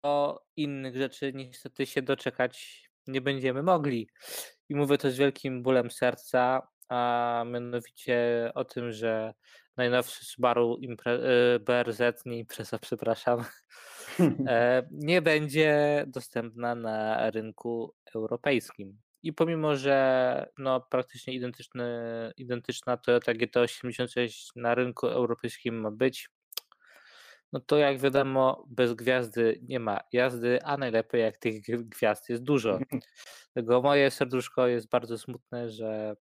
to 0.00 0.44
innych 0.56 0.96
rzeczy 0.96 1.32
niestety 1.32 1.86
się 1.86 2.02
doczekać 2.02 2.86
nie 3.06 3.20
będziemy 3.20 3.62
mogli. 3.62 4.08
I 4.68 4.74
mówię 4.74 4.98
to 4.98 5.10
z 5.10 5.16
wielkim 5.16 5.62
bólem 5.62 5.90
serca, 5.90 6.68
a 6.88 7.44
mianowicie 7.46 8.50
o 8.54 8.64
tym, 8.64 8.92
że 8.92 9.34
najnowszy 9.76 10.24
Subaru 10.24 10.76
Impre, 10.76 11.12
e, 11.12 11.58
BRZ, 11.58 12.00
nie 12.26 12.38
Impreza, 12.38 12.78
przepraszam, 12.88 13.44
e, 14.48 14.88
nie 14.90 15.22
będzie 15.22 16.04
dostępna 16.06 16.74
na 16.74 17.30
rynku 17.30 17.94
europejskim. 18.14 18.98
I 19.22 19.32
pomimo, 19.32 19.76
że 19.76 20.46
no, 20.58 20.80
praktycznie 20.80 21.34
identyczny, 21.34 21.84
identyczna 22.36 22.96
Toyota 22.96 23.32
GT86 23.32 24.50
na 24.56 24.74
rynku 24.74 25.06
europejskim 25.06 25.80
ma 25.80 25.90
być, 25.90 26.28
no 27.52 27.60
to 27.60 27.76
jak 27.76 27.98
wiadomo, 27.98 28.64
bez 28.68 28.94
gwiazdy 28.94 29.60
nie 29.62 29.80
ma 29.80 30.00
jazdy, 30.12 30.62
a 30.62 30.76
najlepiej 30.76 31.20
jak 31.22 31.36
tych 31.36 31.62
gwi- 31.62 31.84
gwiazd 31.84 32.28
jest 32.28 32.42
dużo. 32.42 32.78
Dlatego 33.54 33.82
moje 33.82 34.10
serduszko 34.10 34.66
jest 34.66 34.88
bardzo 34.88 35.18
smutne, 35.18 35.70
że 35.70 36.16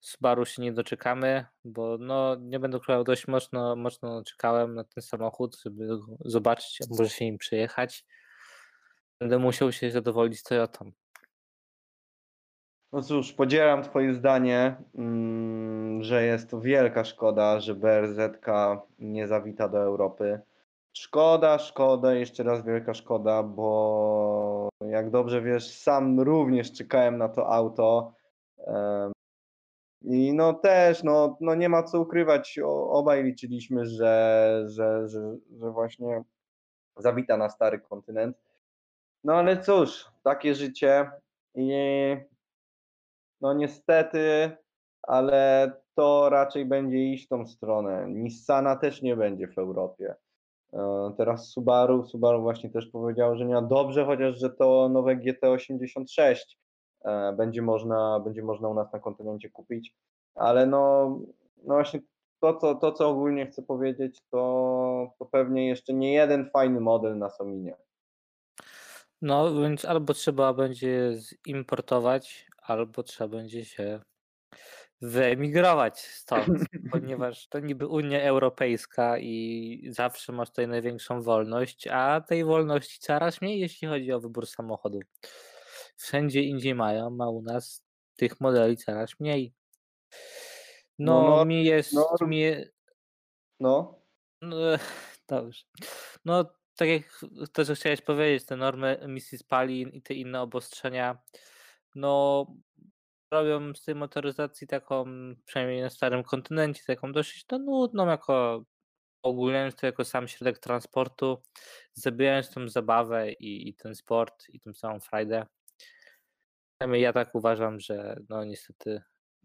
Subaru 0.00 0.44
się 0.44 0.62
nie 0.62 0.72
doczekamy, 0.72 1.46
bo 1.64 1.96
no 2.00 2.36
nie 2.40 2.60
będę 2.60 2.76
ukrywał, 2.76 3.04
dość 3.04 3.28
mocno, 3.28 3.76
mocno 3.76 4.22
czekałem 4.24 4.74
na 4.74 4.84
ten 4.84 5.02
samochód, 5.02 5.60
żeby 5.64 5.88
zobaczyć, 6.20 6.78
może 6.90 7.10
się 7.10 7.24
im 7.24 7.38
przejechać. 7.38 8.04
Będę 9.20 9.38
musiał 9.38 9.72
się 9.72 9.90
zadowolić 9.90 10.42
Toyotą. 10.42 10.92
No 12.92 13.02
cóż, 13.02 13.32
podzielam 13.32 13.82
Twoje 13.82 14.14
zdanie, 14.14 14.76
mm, 14.94 16.02
że 16.02 16.24
jest 16.24 16.50
to 16.50 16.60
wielka 16.60 17.04
szkoda, 17.04 17.60
że 17.60 17.74
BRZ 17.74 18.18
nie 18.98 19.28
zawita 19.28 19.68
do 19.68 19.78
Europy. 19.78 20.40
Szkoda, 20.92 21.58
szkoda, 21.58 22.14
jeszcze 22.14 22.42
raz 22.42 22.64
wielka 22.64 22.94
szkoda, 22.94 23.42
bo 23.42 24.68
jak 24.90 25.10
dobrze 25.10 25.42
wiesz, 25.42 25.70
sam 25.70 26.20
również 26.20 26.72
czekałem 26.72 27.18
na 27.18 27.28
to 27.28 27.52
auto. 27.52 28.12
I 30.02 30.32
no 30.32 30.54
też, 30.54 31.02
no, 31.02 31.36
no 31.40 31.54
nie 31.54 31.68
ma 31.68 31.82
co 31.82 32.00
ukrywać, 32.00 32.58
o, 32.64 32.90
obaj 32.90 33.24
liczyliśmy, 33.24 33.86
że, 33.86 34.64
że, 34.66 35.08
że, 35.08 35.36
że 35.60 35.70
właśnie 35.70 36.24
zawita 36.96 37.36
na 37.36 37.48
stary 37.48 37.80
kontynent. 37.80 38.36
No 39.24 39.34
ale 39.34 39.62
cóż, 39.62 40.04
takie 40.22 40.54
życie 40.54 41.10
i 41.54 41.72
no 43.40 43.54
niestety, 43.54 44.50
ale 45.02 45.72
to 45.94 46.28
raczej 46.28 46.64
będzie 46.64 46.98
iść 47.12 47.28
tą 47.28 47.46
stronę. 47.46 48.06
Nissana 48.08 48.76
też 48.76 49.02
nie 49.02 49.16
będzie 49.16 49.48
w 49.48 49.58
Europie. 49.58 50.14
E, 50.72 51.12
Teraz 51.16 51.48
Subaru, 51.48 52.06
Subaru 52.06 52.42
właśnie 52.42 52.70
też 52.70 52.86
powiedział, 52.86 53.36
że 53.36 53.44
nie 53.44 53.54
ma 53.54 53.62
dobrze, 53.62 54.04
chociaż 54.04 54.38
że 54.38 54.50
to 54.50 54.88
nowe 54.88 55.16
GT86 55.16 56.18
e, 56.20 56.34
będzie 57.36 57.62
można, 57.62 58.20
będzie 58.20 58.42
można 58.42 58.68
u 58.68 58.74
nas 58.74 58.92
na 58.92 58.98
kontynencie 58.98 59.50
kupić, 59.50 59.94
ale 60.34 60.66
no, 60.66 61.08
no 61.64 61.74
właśnie 61.74 62.00
to 62.40 62.54
co, 62.54 62.74
to, 62.74 62.92
co 62.92 63.08
ogólnie 63.08 63.46
chcę 63.46 63.62
powiedzieć, 63.62 64.22
to, 64.30 65.12
to 65.18 65.24
pewnie 65.24 65.68
jeszcze 65.68 65.94
nie 65.94 66.12
jeden 66.12 66.50
fajny 66.50 66.80
model 66.80 67.18
nas 67.18 67.40
ominie. 67.40 67.76
No, 69.22 69.60
więc 69.60 69.84
albo 69.84 70.14
trzeba 70.14 70.54
będzie 70.54 71.12
zimportować, 71.46 72.46
albo 72.62 73.02
trzeba 73.02 73.28
będzie 73.28 73.64
się 73.64 74.00
wyemigrować 75.00 76.00
stąd, 76.00 76.46
ponieważ 76.92 77.48
to 77.48 77.60
niby 77.60 77.86
Unia 77.86 78.22
Europejska 78.22 79.18
i 79.18 79.88
zawsze 79.90 80.32
masz 80.32 80.48
tutaj 80.48 80.68
największą 80.68 81.22
wolność, 81.22 81.88
a 81.88 82.20
tej 82.20 82.44
wolności 82.44 82.98
coraz 83.00 83.40
mniej, 83.40 83.60
jeśli 83.60 83.88
chodzi 83.88 84.12
o 84.12 84.20
wybór 84.20 84.46
samochodu. 84.46 85.00
Wszędzie 85.98 86.42
indziej 86.42 86.74
mają, 86.74 87.16
a 87.20 87.28
u 87.28 87.42
nas 87.42 87.84
tych 88.16 88.40
modeli 88.40 88.76
coraz 88.76 89.20
mniej. 89.20 89.54
No, 90.98 91.22
No, 91.22 91.36
no, 91.36 91.44
mi 91.44 91.64
jest, 91.64 91.92
no, 91.92 92.26
mi, 92.26 92.44
No, 93.60 94.02
no, 94.42 94.56
dobrze. 95.28 95.64
No, 96.24 96.44
tak 96.76 96.88
jak 96.88 97.24
to, 97.52 97.64
że 97.64 97.74
chciałeś 97.74 98.00
powiedzieć, 98.00 98.46
te 98.46 98.56
normy 98.56 99.00
emisji 99.00 99.38
spalin 99.38 99.88
i 99.88 100.02
te 100.02 100.14
inne 100.14 100.40
obostrzenia, 100.40 101.18
no 101.94 102.46
robią 103.32 103.74
z 103.74 103.84
tej 103.84 103.94
motoryzacji 103.94 104.66
taką, 104.66 105.04
przynajmniej 105.44 105.82
na 105.82 105.90
starym 105.90 106.22
kontynencie, 106.22 106.82
taką 106.86 107.12
dosyć 107.12 107.44
no, 107.50 107.58
nudną, 107.58 108.06
jako 108.06 108.64
ogólnie 109.22 109.72
to 109.72 109.86
jako 109.86 110.04
sam 110.04 110.28
środek 110.28 110.58
transportu, 110.58 111.42
zabijając 111.92 112.50
tą 112.50 112.68
zabawę 112.68 113.32
i, 113.32 113.68
i 113.68 113.74
ten 113.74 113.94
sport 113.94 114.44
i 114.48 114.60
tą 114.60 114.74
samą 114.74 115.00
frajdę. 115.00 115.46
Ja 116.92 117.12
tak 117.12 117.34
uważam, 117.34 117.80
że 117.80 118.16
no 118.28 118.44
niestety 118.44 119.02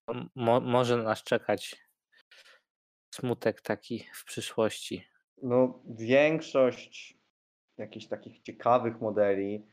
no, 0.08 0.26
mo, 0.36 0.60
może 0.60 0.98
nas 0.98 1.24
czekać 1.24 1.76
smutek 3.16 3.62
taki 3.62 4.06
w 4.14 4.26
przyszłości. 4.26 5.08
no 5.44 5.84
większość 5.86 7.18
jakichś 7.78 8.08
takich 8.08 8.42
ciekawych 8.42 9.02
modeli 9.02 9.66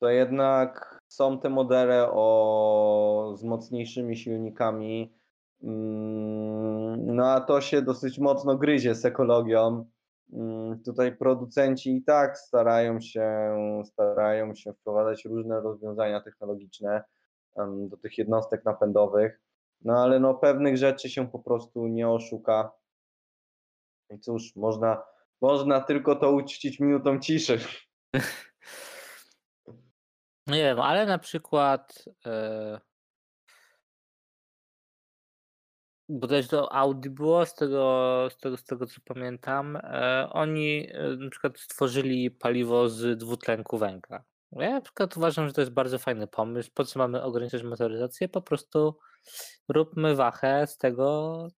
to 0.00 0.08
jednak 0.08 0.98
są 1.08 1.38
te 1.38 1.48
modele 1.48 2.08
o, 2.12 3.34
z 3.36 3.44
mocniejszymi 3.44 4.16
silnikami. 4.16 5.14
Mm, 5.62 7.16
No 7.16 7.30
a 7.30 7.40
to 7.40 7.60
się 7.60 7.82
dosyć 7.82 8.18
mocno 8.18 8.56
gryzie 8.58 8.94
z 8.94 9.04
ekologią. 9.04 9.90
Mm, 10.32 10.82
Tutaj 10.82 11.16
producenci 11.16 11.96
i 11.96 12.04
tak 12.04 12.38
starają 12.38 13.00
się, 13.00 13.56
starają 13.84 14.54
się 14.54 14.72
wprowadzać 14.72 15.24
różne 15.24 15.60
rozwiązania 15.60 16.20
technologiczne 16.20 17.04
do 17.88 17.96
tych 17.96 18.18
jednostek 18.18 18.64
napędowych. 18.64 19.40
No 19.80 20.02
ale 20.02 20.20
no 20.20 20.34
pewnych 20.34 20.76
rzeczy 20.76 21.10
się 21.10 21.28
po 21.28 21.38
prostu 21.38 21.86
nie 21.86 22.08
oszuka. 22.08 22.72
I 24.10 24.18
cóż, 24.18 24.56
można, 24.56 25.02
można 25.40 25.80
tylko 25.80 26.16
to 26.16 26.32
uczcić 26.32 26.80
minutą 26.80 27.18
ciszy. 27.18 27.58
Nie 30.46 30.62
wiem, 30.62 30.80
ale 30.80 31.06
na 31.06 31.18
przykład 31.18 32.04
e, 36.12 36.18
bodajże 36.18 36.48
to 36.48 36.72
Audi 36.72 37.10
było, 37.10 37.46
z 37.46 37.54
tego, 37.54 38.28
z 38.30 38.36
tego, 38.36 38.56
z 38.56 38.64
tego 38.64 38.86
co 38.86 39.00
pamiętam, 39.04 39.76
e, 39.76 40.28
oni 40.32 40.88
e, 40.92 41.16
na 41.16 41.30
przykład 41.30 41.58
stworzyli 41.58 42.30
paliwo 42.30 42.88
z 42.88 43.18
dwutlenku 43.18 43.78
węgla. 43.78 44.24
Ja 44.52 44.70
na 44.70 44.80
przykład 44.80 45.16
uważam, 45.16 45.48
że 45.48 45.52
to 45.52 45.60
jest 45.60 45.72
bardzo 45.72 45.98
fajny 45.98 46.26
pomysł. 46.26 46.70
Po 46.74 46.84
co 46.84 46.98
mamy 46.98 47.22
ograniczać 47.22 47.62
motoryzację? 47.62 48.28
Po 48.28 48.42
prostu 48.42 48.98
róbmy 49.68 50.14
wachę 50.14 50.66
z 50.66 50.78
tego, 50.78 51.48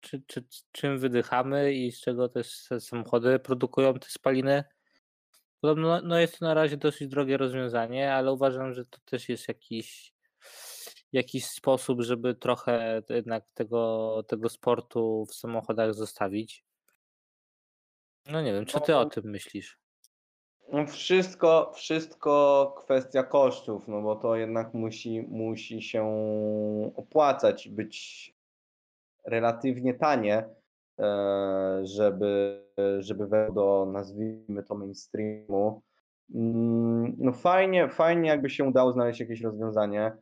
czy, 0.00 0.22
czy, 0.26 0.44
czym 0.72 0.98
wydychamy 0.98 1.72
i 1.74 1.92
z 1.92 2.00
czego 2.00 2.28
też 2.28 2.64
te 2.68 2.80
samochody 2.80 3.38
produkują 3.38 3.94
te 3.94 4.08
spaliny. 4.08 4.64
Podobno 5.60 6.00
no 6.02 6.18
jest 6.18 6.38
to 6.38 6.44
na 6.44 6.54
razie 6.54 6.76
dosyć 6.76 7.08
drogie 7.08 7.36
rozwiązanie, 7.36 8.14
ale 8.14 8.32
uważam, 8.32 8.74
że 8.74 8.84
to 8.84 8.98
też 9.04 9.28
jest 9.28 9.48
jakiś, 9.48 10.14
jakiś 11.12 11.46
sposób, 11.46 12.02
żeby 12.02 12.34
trochę 12.34 13.02
jednak 13.08 13.44
tego, 13.54 14.22
tego 14.28 14.48
sportu 14.48 15.26
w 15.30 15.34
samochodach 15.34 15.94
zostawić. 15.94 16.64
No 18.26 18.42
nie 18.42 18.52
wiem, 18.52 18.66
co 18.66 18.80
ty 18.80 18.96
o 18.96 19.04
tym 19.04 19.24
myślisz? 19.24 19.78
No 20.72 20.86
Wszystko, 20.86 21.72
wszystko 21.74 22.74
kwestia 22.78 23.22
kosztów, 23.22 23.88
no 23.88 24.02
bo 24.02 24.16
to 24.16 24.36
jednak 24.36 24.74
musi, 24.74 25.22
musi 25.22 25.82
się 25.82 26.04
opłacać 26.96 27.68
być 27.68 28.34
relatywnie 29.24 29.94
tanie, 29.94 30.48
e, 30.98 31.80
żeby, 31.82 32.62
żeby 32.98 33.26
wejść 33.26 33.54
do, 33.54 33.88
nazwijmy 33.92 34.62
to, 34.62 34.74
mainstreamu. 34.74 35.82
Mm, 36.34 37.14
No 37.18 37.32
fajnie, 37.32 37.88
fajnie 37.88 38.28
jakby 38.28 38.50
się 38.50 38.64
udało 38.64 38.92
znaleźć 38.92 39.20
jakieś 39.20 39.40
rozwiązanie, 39.40 40.12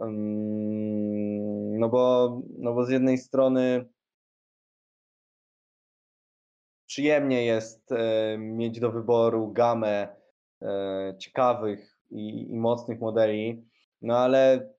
no 0.00 1.88
bo, 1.88 2.42
no 2.58 2.74
bo 2.74 2.84
z 2.84 2.90
jednej 2.90 3.18
strony 3.18 3.88
przyjemnie 6.86 7.44
jest 7.44 7.92
e, 7.92 8.38
mieć 8.38 8.80
do 8.80 8.92
wyboru 8.92 9.52
gamę 9.52 10.16
e, 10.62 11.14
ciekawych 11.18 11.98
i, 12.10 12.50
i 12.50 12.56
mocnych 12.56 13.00
modeli, 13.00 13.64
no 14.02 14.18
ale 14.18 14.72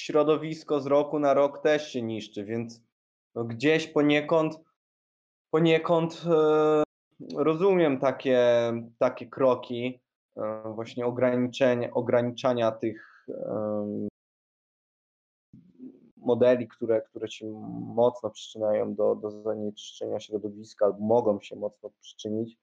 środowisko 0.00 0.80
z 0.80 0.86
roku 0.86 1.18
na 1.18 1.34
rok 1.34 1.62
też 1.62 1.92
się 1.92 2.02
niszczy, 2.02 2.44
więc 2.44 2.82
no 3.34 3.44
gdzieś 3.44 3.86
poniekąd, 3.86 4.60
poniekąd 5.50 6.24
e, 6.26 6.82
rozumiem 7.36 8.00
takie, 8.00 8.40
takie 8.98 9.26
kroki 9.26 10.00
właśnie 10.74 11.06
ograniczenia, 11.06 11.90
ograniczania 11.90 12.72
tych 12.72 13.13
modeli, 16.16 16.68
które, 16.68 17.02
które 17.02 17.28
się 17.28 17.46
mocno 17.94 18.30
przyczyniają 18.30 18.94
do, 18.94 19.14
do 19.14 19.30
zanieczyszczenia 19.30 20.20
środowiska 20.20 20.86
albo 20.86 20.98
mogą 20.98 21.40
się 21.40 21.56
mocno 21.56 21.90
przyczynić. 22.00 22.58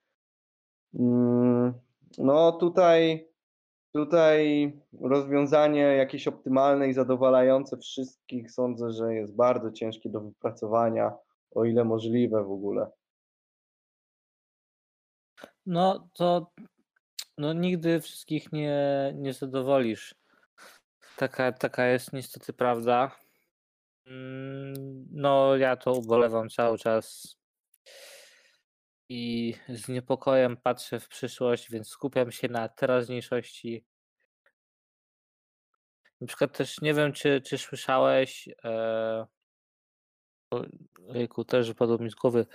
Mm, 0.94 1.72
No 2.18 2.52
tutaj, 2.52 3.28
tutaj 3.92 4.72
rozwiązanie 5.00 5.80
jakieś 5.80 6.28
optymalne 6.28 6.88
i 6.88 6.92
zadowalające 6.92 7.76
wszystkich 7.76 8.50
sądzę, 8.50 8.90
że 8.90 9.14
jest 9.14 9.34
bardzo 9.34 9.72
ciężkie 9.72 10.10
do 10.10 10.20
wypracowania, 10.20 11.12
o 11.54 11.64
ile 11.64 11.84
możliwe 11.84 12.44
w 12.44 12.50
ogóle. 12.50 12.90
No 15.66 16.08
to 16.12 16.52
no, 17.38 17.52
nigdy 17.52 18.00
wszystkich 18.00 18.52
nie, 18.52 19.12
nie 19.16 19.32
zadowolisz. 19.32 20.21
Taka, 21.16 21.52
taka 21.52 21.86
jest 21.86 22.12
niestety 22.12 22.52
prawda. 22.52 23.16
Mm, 24.06 25.06
No, 25.10 25.56
ja 25.56 25.76
to 25.76 25.92
ubolewam 25.92 26.48
cały 26.48 26.78
czas 26.78 27.36
i 29.08 29.54
z 29.68 29.88
niepokojem 29.88 30.56
patrzę 30.56 31.00
w 31.00 31.08
przyszłość, 31.08 31.70
więc 31.70 31.88
skupiam 31.88 32.32
się 32.32 32.48
na 32.48 32.68
teraźniejszości. 32.68 33.84
Na 36.20 36.26
przykład 36.26 36.56
też 36.56 36.80
nie 36.80 36.94
wiem, 36.94 37.12
czy, 37.12 37.40
czy 37.40 37.58
słyszałeś, 37.58 38.48
e, 38.64 39.26
też 41.46 41.68
wypadło 41.68 41.98
mi 41.98 42.10
z 42.10 42.14
głowy, 42.14 42.46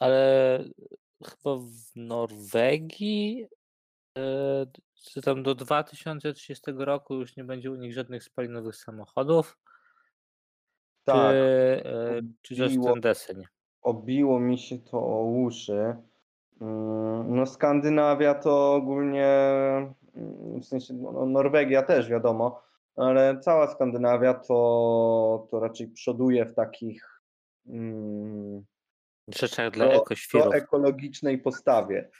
ale 0.00 0.64
chyba 1.24 1.56
w 1.56 1.96
Norwegii 1.96 3.46
e, 4.18 4.66
czy 5.02 5.22
tam 5.22 5.42
do 5.42 5.54
2030 5.54 6.62
roku 6.76 7.14
już 7.14 7.36
nie 7.36 7.44
będzie 7.44 7.70
u 7.70 7.74
nich 7.74 7.92
żadnych 7.94 8.24
spalinowych 8.24 8.76
samochodów. 8.76 9.58
Czy, 10.98 11.12
Tak, 11.12 11.34
e, 11.34 12.20
czy 12.42 12.56
też 12.56 12.72
obiło- 12.72 12.92
ten 12.92 13.00
deseń? 13.00 13.44
obiło 13.82 14.40
mi 14.40 14.58
się 14.58 14.78
to 14.78 14.98
o 14.98 15.22
uszy. 15.24 15.96
Mm, 16.60 17.34
No 17.36 17.46
Skandynawia 17.46 18.34
to 18.34 18.74
ogólnie, 18.74 19.26
mm, 20.14 20.60
w 20.60 20.64
sensie 20.64 20.94
no, 20.94 21.26
Norwegia 21.26 21.82
też 21.82 22.08
wiadomo, 22.08 22.62
ale 22.96 23.40
cała 23.40 23.66
Skandynawia 23.74 24.34
to, 24.34 25.46
to 25.50 25.60
raczej 25.60 25.88
przoduje 25.88 26.46
w 26.46 26.54
takich 26.54 27.20
mm, 27.66 28.64
Rzeczach 29.28 29.70
dla 29.70 29.86
ekoświrów. 29.86 30.54
ekologicznej 30.54 31.38
postawie. 31.38 32.10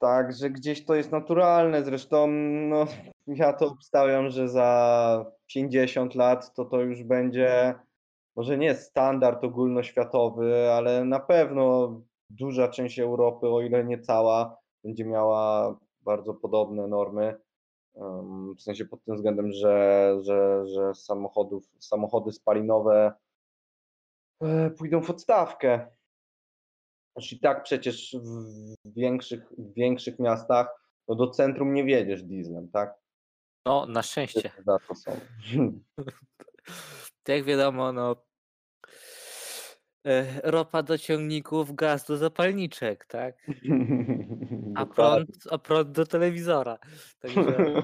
Także 0.00 0.50
gdzieś 0.50 0.84
to 0.84 0.94
jest 0.94 1.12
naturalne. 1.12 1.84
Zresztą 1.84 2.26
no, 2.68 2.86
ja 3.26 3.52
to 3.52 3.66
obstawiam, 3.66 4.30
że 4.30 4.48
za 4.48 5.26
50 5.46 6.14
lat 6.14 6.54
to 6.54 6.64
to 6.64 6.80
już 6.80 7.02
będzie 7.02 7.74
może 8.36 8.58
nie 8.58 8.74
standard 8.74 9.44
ogólnoświatowy, 9.44 10.70
ale 10.70 11.04
na 11.04 11.20
pewno 11.20 11.94
duża 12.30 12.68
część 12.68 12.98
Europy, 12.98 13.48
o 13.48 13.60
ile 13.60 13.84
nie 13.84 13.98
cała, 13.98 14.56
będzie 14.84 15.04
miała 15.04 15.76
bardzo 16.02 16.34
podobne 16.34 16.86
normy. 16.86 17.40
W 18.56 18.62
sensie 18.62 18.84
pod 18.84 19.04
tym 19.04 19.16
względem, 19.16 19.52
że, 19.52 20.16
że, 20.20 20.66
że 20.66 20.94
samochodów, 20.94 21.64
samochody 21.78 22.32
spalinowe 22.32 23.12
e, 24.42 24.70
pójdą 24.70 25.02
w 25.02 25.10
odstawkę. 25.10 25.86
Już 27.16 27.32
i 27.32 27.40
tak 27.40 27.62
przecież 27.62 28.16
w 28.84 28.94
większych, 28.94 29.52
w 29.58 29.74
większych 29.74 30.18
miastach 30.18 30.80
no 31.08 31.14
do 31.14 31.30
centrum 31.30 31.74
nie 31.74 31.84
wiedziesz 31.84 32.22
dieslem, 32.22 32.68
tak? 32.68 32.94
No, 33.66 33.86
na 33.86 34.02
szczęście. 34.02 34.50
Za 34.66 34.78
to 34.88 34.94
są. 34.94 35.20
Jak 37.28 37.44
wiadomo, 37.44 37.92
no. 37.92 38.16
e, 40.06 40.40
Ropa 40.50 40.82
do 40.82 40.98
ciągników, 40.98 41.74
gaz 41.74 42.06
do 42.06 42.16
zapalniczek, 42.16 43.06
tak? 43.06 43.34
A 44.76 44.86
prąd, 44.86 45.28
a 45.50 45.58
prąd 45.58 45.92
do 45.92 46.06
telewizora. 46.06 46.78
Także, 47.20 47.82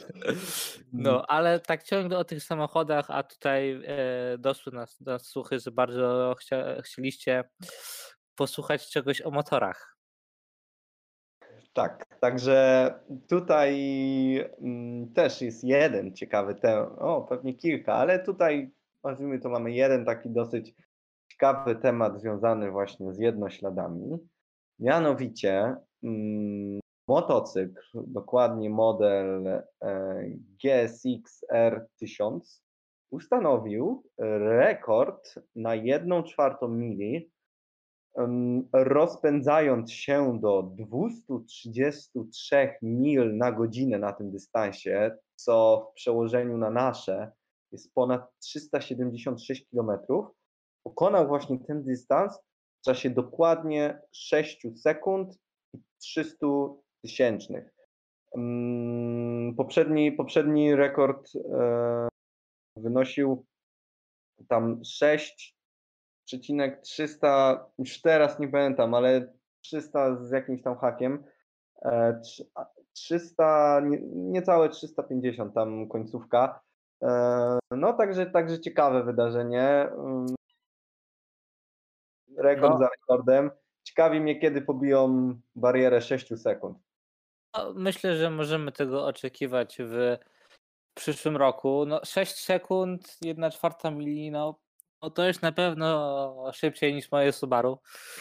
no, 0.92 1.26
ale 1.26 1.60
tak 1.60 1.82
ciągle 1.82 2.18
o 2.18 2.24
tych 2.24 2.42
samochodach, 2.42 3.10
a 3.10 3.22
tutaj 3.22 3.82
e, 3.84 4.38
doszły 4.38 4.72
nas, 4.72 5.00
nas 5.00 5.26
słuchy, 5.26 5.60
że 5.60 5.70
bardzo 5.70 6.34
chcia, 6.38 6.82
chcieliście 6.82 7.44
posłuchać 8.38 8.90
czegoś 8.90 9.22
o 9.22 9.30
motorach. 9.30 9.98
Tak, 11.72 12.06
także 12.20 12.94
tutaj 13.28 13.74
mm, 14.60 15.12
też 15.12 15.42
jest 15.42 15.64
jeden 15.64 16.14
ciekawy 16.14 16.54
temat, 16.54 16.88
o 16.98 17.22
pewnie 17.22 17.54
kilka, 17.54 17.94
ale 17.94 18.18
tutaj 18.18 18.70
nazwijmy 19.04 19.38
to 19.38 19.48
mamy 19.48 19.72
jeden 19.72 20.04
taki 20.04 20.30
dosyć 20.30 20.74
ciekawy 21.28 21.76
temat 21.76 22.20
związany 22.20 22.70
właśnie 22.70 23.12
z 23.12 23.18
jednośladami. 23.18 24.18
Mianowicie 24.78 25.76
mm, 26.02 26.80
motocykl, 27.08 27.82
dokładnie 27.94 28.70
model 28.70 29.46
e, 29.46 29.62
GSX 30.64 31.44
R1000 31.52 32.40
ustanowił 33.10 34.02
rekord 34.58 35.34
na 35.56 35.74
1 35.74 36.24
czwartą 36.24 36.68
mili 36.68 37.30
rozpędzając 38.72 39.92
się 39.92 40.38
do 40.40 40.62
233 40.62 42.74
mil 42.82 43.36
na 43.36 43.52
godzinę 43.52 43.98
na 43.98 44.12
tym 44.12 44.30
dystansie, 44.30 45.16
co 45.34 45.86
w 45.90 45.94
przełożeniu 45.94 46.58
na 46.58 46.70
nasze 46.70 47.32
jest 47.72 47.94
ponad 47.94 48.38
376 48.38 49.66
km, 49.70 49.90
pokonał 50.82 51.28
właśnie 51.28 51.58
ten 51.58 51.84
dystans 51.84 52.38
w 52.80 52.84
czasie 52.84 53.10
dokładnie 53.10 54.00
6 54.12 54.66
sekund 54.82 55.38
i 55.74 55.78
300 55.98 56.46
tysięcznych. 57.02 57.74
Poprzedni, 59.56 60.12
poprzedni 60.12 60.74
rekord 60.74 61.30
e, 61.36 62.08
wynosił 62.76 63.46
tam 64.48 64.84
6 64.84 65.57
przecinek 66.38 66.80
300, 66.80 67.66
już 67.78 68.00
teraz 68.02 68.38
nie 68.38 68.48
pamiętam, 68.48 68.94
ale 68.94 69.32
300 69.60 70.16
z 70.24 70.30
jakimś 70.30 70.62
tam 70.62 70.78
hakiem. 70.78 71.24
e, 71.82 72.20
trz- 72.24 72.44
a- 72.54 72.66
300, 72.92 73.80
nie- 73.84 74.00
niecałe 74.02 74.68
350 74.68 75.54
tam 75.54 75.88
końcówka. 75.88 76.60
E, 77.02 77.58
No 77.70 77.92
także, 77.92 78.26
także 78.26 78.60
ciekawe 78.60 79.04
wydarzenie. 79.04 79.62
Mm, 79.98 80.26
Rekord 82.36 82.72
No. 82.72 82.78
za 82.78 82.88
rekordem. 82.88 83.50
Ciekawi 83.84 84.20
mnie, 84.20 84.40
kiedy 84.40 84.62
pobiją 84.62 85.34
barierę 85.54 86.00
6 86.00 86.36
sekund. 86.36 86.78
No, 87.56 87.72
myślę, 87.74 88.16
że 88.16 88.30
możemy 88.30 88.72
tego 88.72 89.06
oczekiwać 89.06 89.78
w 89.80 90.16
przyszłym 90.94 91.36
roku. 91.36 91.84
No, 91.86 92.00
6 92.04 92.36
sekund, 92.44 93.16
1 93.22 93.50
czwarta 93.50 93.90
mili, 93.90 94.30
no, 94.30 94.60
no 95.02 95.10
to 95.10 95.26
jest 95.26 95.42
na 95.42 95.52
pewno 95.52 96.52
szybciej 96.52 96.94
niż 96.94 97.10
moje 97.10 97.32
Subaru. 97.32 97.78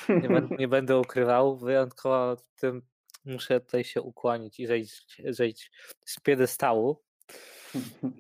Nie, 0.09 0.29
będę, 0.29 0.55
nie 0.55 0.67
będę 0.67 0.97
ukrywał. 0.97 1.57
Wyjątkowo 1.57 2.35
w 2.35 2.59
tym 2.59 2.81
muszę 3.25 3.59
tutaj 3.59 3.83
się 3.83 4.01
ukłonić 4.01 4.59
i 4.59 4.65
zejść, 4.65 5.21
zejść 5.29 5.71
z 6.05 6.19
piedestału. 6.19 7.03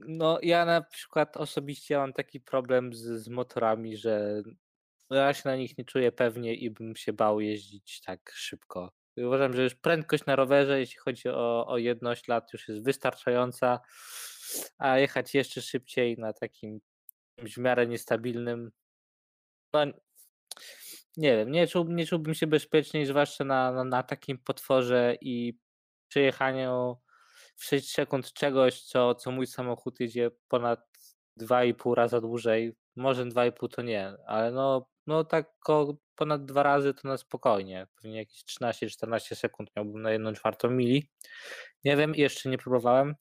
No 0.07 0.39
ja 0.41 0.65
na 0.65 0.81
przykład 0.81 1.37
osobiście 1.37 1.97
mam 1.97 2.13
taki 2.13 2.39
problem 2.39 2.93
z, 2.93 3.01
z 3.03 3.29
motorami, 3.29 3.97
że 3.97 4.43
ja 5.09 5.33
się 5.33 5.41
na 5.45 5.55
nich 5.55 5.77
nie 5.77 5.85
czuję 5.85 6.11
pewnie 6.11 6.55
i 6.55 6.69
bym 6.69 6.95
się 6.95 7.13
bał 7.13 7.39
jeździć 7.39 8.01
tak 8.01 8.31
szybko. 8.35 8.91
Uważam, 9.17 9.53
że 9.53 9.63
już 9.63 9.75
prędkość 9.75 10.25
na 10.25 10.35
rowerze, 10.35 10.79
jeśli 10.79 10.97
chodzi 10.97 11.29
o, 11.29 11.67
o 11.67 11.77
jedność 11.77 12.27
lat, 12.27 12.53
już 12.53 12.67
jest 12.67 12.83
wystarczająca, 12.83 13.79
a 14.77 14.97
jechać 14.99 15.33
jeszcze 15.33 15.61
szybciej 15.61 16.17
na 16.17 16.33
takim 16.33 16.79
w 17.37 17.57
miarę 17.57 17.87
niestabilnym, 17.87 18.71
no, 19.73 19.85
nie 21.17 21.37
wiem, 21.37 21.51
nie, 21.51 21.67
czuł, 21.67 21.85
nie 21.85 22.05
czułbym 22.05 22.33
się 22.33 22.47
bezpieczniej, 22.47 23.05
zwłaszcza 23.05 23.43
na, 23.43 23.71
na, 23.71 23.83
na 23.83 24.03
takim 24.03 24.37
potworze 24.37 25.15
i 25.21 25.59
przejechaniu 26.07 26.97
w 27.55 27.65
6 27.65 27.91
sekund 27.91 28.33
czegoś, 28.33 28.81
co, 28.81 29.15
co 29.15 29.31
mój 29.31 29.47
samochód 29.47 29.99
jedzie 29.99 30.31
ponad 30.47 30.79
2,5 31.41 31.93
raza 31.93 32.21
dłużej. 32.21 32.75
Może 32.95 33.25
2,5 33.25 33.69
to 33.69 33.81
nie, 33.81 34.13
ale 34.27 34.51
no, 34.51 34.89
no 35.07 35.23
tak 35.23 35.53
ponad 36.15 36.45
dwa 36.45 36.63
razy 36.63 36.93
to 36.93 37.07
na 37.07 37.17
spokojnie. 37.17 37.87
Pewnie 37.95 38.17
jakieś 38.17 38.43
13-14 38.43 39.35
sekund 39.35 39.69
miałbym 39.75 40.01
na 40.01 40.11
1 40.11 40.35
czwartą 40.35 40.69
mili. 40.69 41.09
Nie 41.83 41.97
wiem, 41.97 42.15
jeszcze 42.15 42.49
nie 42.49 42.57
próbowałem, 42.57 43.15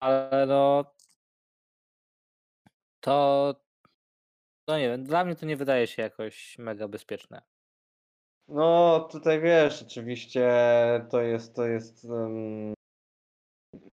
ale 0.00 0.46
no 0.46 0.84
to 3.00 3.54
no 4.68 4.78
nie 4.78 4.88
wiem, 4.88 5.04
dla 5.04 5.24
mnie 5.24 5.36
to 5.36 5.46
nie 5.46 5.56
wydaje 5.56 5.86
się 5.86 6.02
jakoś 6.02 6.58
mega 6.58 6.88
bezpieczne. 6.88 7.42
No 8.48 9.00
tutaj 9.12 9.40
wiesz, 9.40 9.82
oczywiście 9.82 10.50
to 11.10 11.22
jest, 11.22 11.54
to 11.54 11.66
jest 11.66 12.06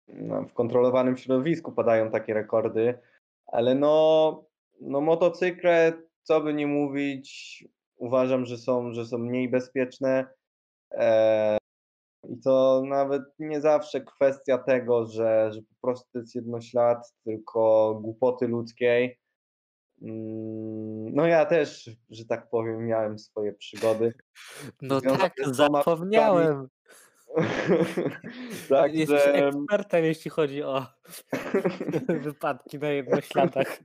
no, 0.08 0.42
w 0.42 0.52
kontrolowanym 0.52 1.16
środowisku 1.16 1.72
padają 1.72 2.10
takie 2.10 2.34
rekordy, 2.34 2.98
ale 3.46 3.74
no, 3.74 4.44
no 4.80 5.00
motocykle, 5.00 5.92
co 6.22 6.40
by 6.40 6.54
nie 6.54 6.66
mówić, 6.66 7.64
uważam, 7.96 8.46
że 8.46 8.58
są, 8.58 8.92
że 8.92 9.06
są 9.06 9.18
mniej 9.18 9.48
bezpieczne. 9.48 10.26
E, 10.90 11.58
I 12.28 12.40
to 12.40 12.82
nawet 12.86 13.22
nie 13.38 13.60
zawsze 13.60 14.00
kwestia 14.00 14.58
tego, 14.58 15.06
że, 15.06 15.50
że 15.52 15.60
po 15.62 15.86
prostu 15.86 16.08
to 16.12 16.18
jest 16.18 16.34
jednoślad, 16.34 17.12
tylko 17.24 17.94
głupoty 18.02 18.48
ludzkiej. 18.48 19.18
Mm, 20.02 21.14
No 21.14 21.26
ja 21.26 21.46
też, 21.46 21.90
że 22.10 22.24
tak 22.24 22.50
powiem, 22.50 22.86
miałem 22.86 23.18
swoje 23.18 23.52
przygody. 23.52 24.14
No 24.82 25.00
tak, 25.00 25.32
zapomniałem. 25.46 26.68
Tak, 28.68 28.94
Jesteś 28.94 29.24
Także 29.24 29.46
ekspertem, 29.46 30.04
jeśli 30.04 30.30
chodzi 30.30 30.62
o 30.62 30.86
wypadki 32.22 32.78
na 32.78 32.88
jednośladach. 32.88 33.80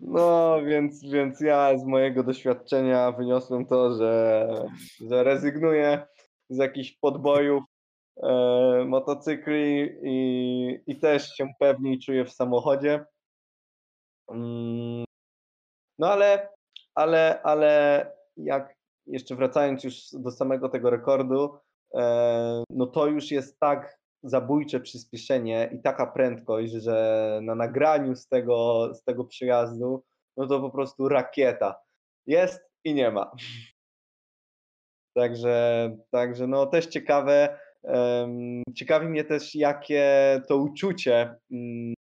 no 0.00 0.58
więc, 0.66 1.02
więc 1.10 1.40
ja 1.40 1.78
z 1.78 1.84
mojego 1.84 2.22
doświadczenia 2.22 3.12
wyniosłem 3.12 3.66
to, 3.66 3.94
że, 3.94 4.48
że 5.10 5.24
rezygnuję 5.24 6.06
z 6.50 6.56
jakichś 6.56 6.92
podbojów 6.92 7.64
e, 8.22 8.84
motocykli 8.86 9.90
i, 10.02 10.80
i 10.86 10.98
też 11.00 11.34
się 11.34 11.48
pewniej 11.60 11.98
czuję 11.98 12.24
w 12.24 12.32
samochodzie. 12.32 13.04
Mm, 14.30 15.04
No 15.98 16.12
ale, 16.12 16.48
ale, 16.94 17.42
ale 17.42 18.12
jak 18.36 18.76
jeszcze 19.06 19.36
wracając 19.36 19.84
już 19.84 19.96
do 20.12 20.30
samego 20.30 20.68
tego 20.68 20.90
rekordu, 20.90 21.58
e, 21.94 22.64
no 22.70 22.86
to 22.86 23.06
już 23.06 23.30
jest 23.30 23.58
tak 23.60 23.98
zabójcze 24.22 24.80
przyspieszenie 24.80 25.70
i 25.74 25.82
taka 25.82 26.06
prędkość, 26.06 26.72
że 26.72 27.40
na 27.42 27.54
nagraniu 27.54 28.16
z 28.16 28.28
tego, 28.28 28.90
z 28.94 29.04
tego 29.04 29.24
przejazdu, 29.24 30.04
no 30.36 30.46
to 30.46 30.60
po 30.60 30.70
prostu 30.70 31.08
rakieta. 31.08 31.80
Jest 32.26 32.62
i 32.84 32.94
nie 32.94 33.10
ma. 33.10 33.30
Także, 35.14 35.90
także 36.10 36.46
no 36.46 36.66
też 36.66 36.86
ciekawe. 36.86 37.58
Ciekawi 38.74 39.06
mnie 39.06 39.24
też, 39.24 39.54
jakie 39.54 40.40
to 40.48 40.56
uczucie 40.56 41.34
mm, 41.50 41.94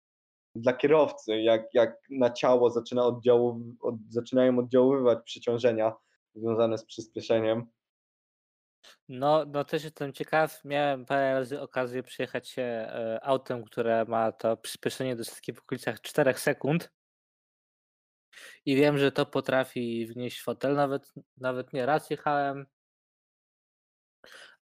dla 0.55 0.73
kierowcy, 0.73 1.41
jak, 1.41 1.75
jak 1.75 1.97
na 2.11 2.31
ciało 2.31 2.71
zaczyna 2.71 3.05
oddziału, 3.05 3.61
od, 3.81 3.95
zaczynają 4.09 4.59
oddziaływać 4.59 5.19
przeciążenia 5.25 5.93
związane 6.35 6.79
z 6.79 6.85
przyspieszeniem. 6.85 7.67
No, 9.09 9.45
no 9.47 9.65
też 9.65 9.85
jestem 9.85 10.13
ciekaw. 10.13 10.65
Miałem 10.65 11.07
parę 11.07 11.35
razy 11.35 11.61
okazję 11.61 12.03
przyjechać 12.03 12.49
się 12.49 12.63
e, 12.63 13.19
autem, 13.23 13.65
które 13.65 14.05
ma 14.05 14.33
to 14.33 14.57
przyspieszenie 14.57 15.17
do 15.17 15.25
setki 15.25 15.53
w 15.53 15.59
okolicach 15.59 16.01
4 16.01 16.35
sekund. 16.35 16.91
I 18.65 18.77
wiem, 18.77 18.99
że 18.99 19.13
to 19.13 19.27
potrafi 19.27 20.07
wnieść 20.07 20.43
fotel. 20.43 20.75
Nawet, 20.75 21.13
nawet 21.37 21.73
nie 21.73 21.87
raz 21.87 22.11
jechałem 22.11 22.67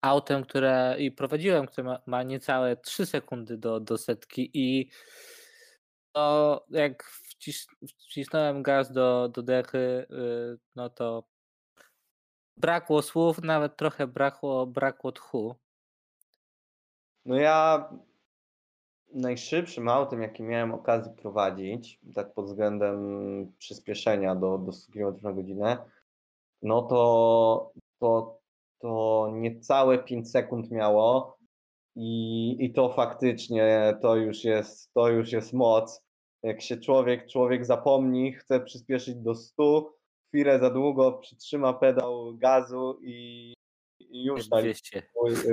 autem, 0.00 0.42
które 0.42 0.96
i 0.98 1.12
prowadziłem, 1.12 1.66
które 1.66 1.84
ma, 1.84 1.98
ma 2.06 2.22
niecałe 2.22 2.76
3 2.76 3.06
sekundy 3.06 3.58
do, 3.58 3.80
do 3.80 3.98
setki 3.98 4.50
i 4.54 4.90
to 6.12 6.64
jak 6.70 7.04
wcis, 7.04 7.66
wcisnąłem 7.98 8.62
gaz 8.62 8.92
do, 8.92 9.28
do 9.28 9.42
dechy, 9.42 10.06
y, 10.10 10.58
no 10.76 10.90
to 10.90 11.24
brakło 12.56 13.02
słów, 13.02 13.42
nawet 13.42 13.76
trochę 13.76 14.06
brakło, 14.06 14.66
brakło 14.66 15.12
tchu. 15.12 15.54
No 17.24 17.36
ja 17.36 17.88
najszybszym 19.14 19.88
autem, 19.88 20.22
jaki 20.22 20.42
miałem 20.42 20.74
okazję 20.74 21.12
prowadzić, 21.12 22.00
tak 22.14 22.34
pod 22.34 22.46
względem 22.46 22.98
przyspieszenia 23.58 24.34
do, 24.34 24.58
do 24.58 24.72
100 24.72 24.92
km 24.92 25.16
na 25.22 25.32
godzinę, 25.32 25.78
no 26.62 26.82
to, 26.82 27.72
to, 27.98 28.37
to 28.78 29.28
niecałe 29.32 29.98
5 29.98 30.30
sekund 30.30 30.70
miało 30.70 31.38
i, 31.96 32.56
i 32.60 32.72
to 32.72 32.92
faktycznie 32.92 33.94
to 34.02 34.16
już 34.16 34.44
jest, 34.44 34.92
to 34.92 35.08
już 35.08 35.32
jest 35.32 35.52
moc. 35.52 36.02
Jak 36.42 36.62
się 36.62 36.76
człowiek, 36.76 37.30
człowiek 37.30 37.66
zapomni, 37.66 38.32
chce 38.32 38.60
przyspieszyć 38.60 39.14
do 39.16 39.34
100, 39.34 39.94
chwilę 40.28 40.58
za 40.58 40.70
długo 40.70 41.12
przytrzyma 41.12 41.72
pedał 41.72 42.36
gazu 42.36 42.98
i, 43.02 43.52
i 44.00 44.24
już 44.24 44.48
tak 44.48 44.62
200. 44.62 45.02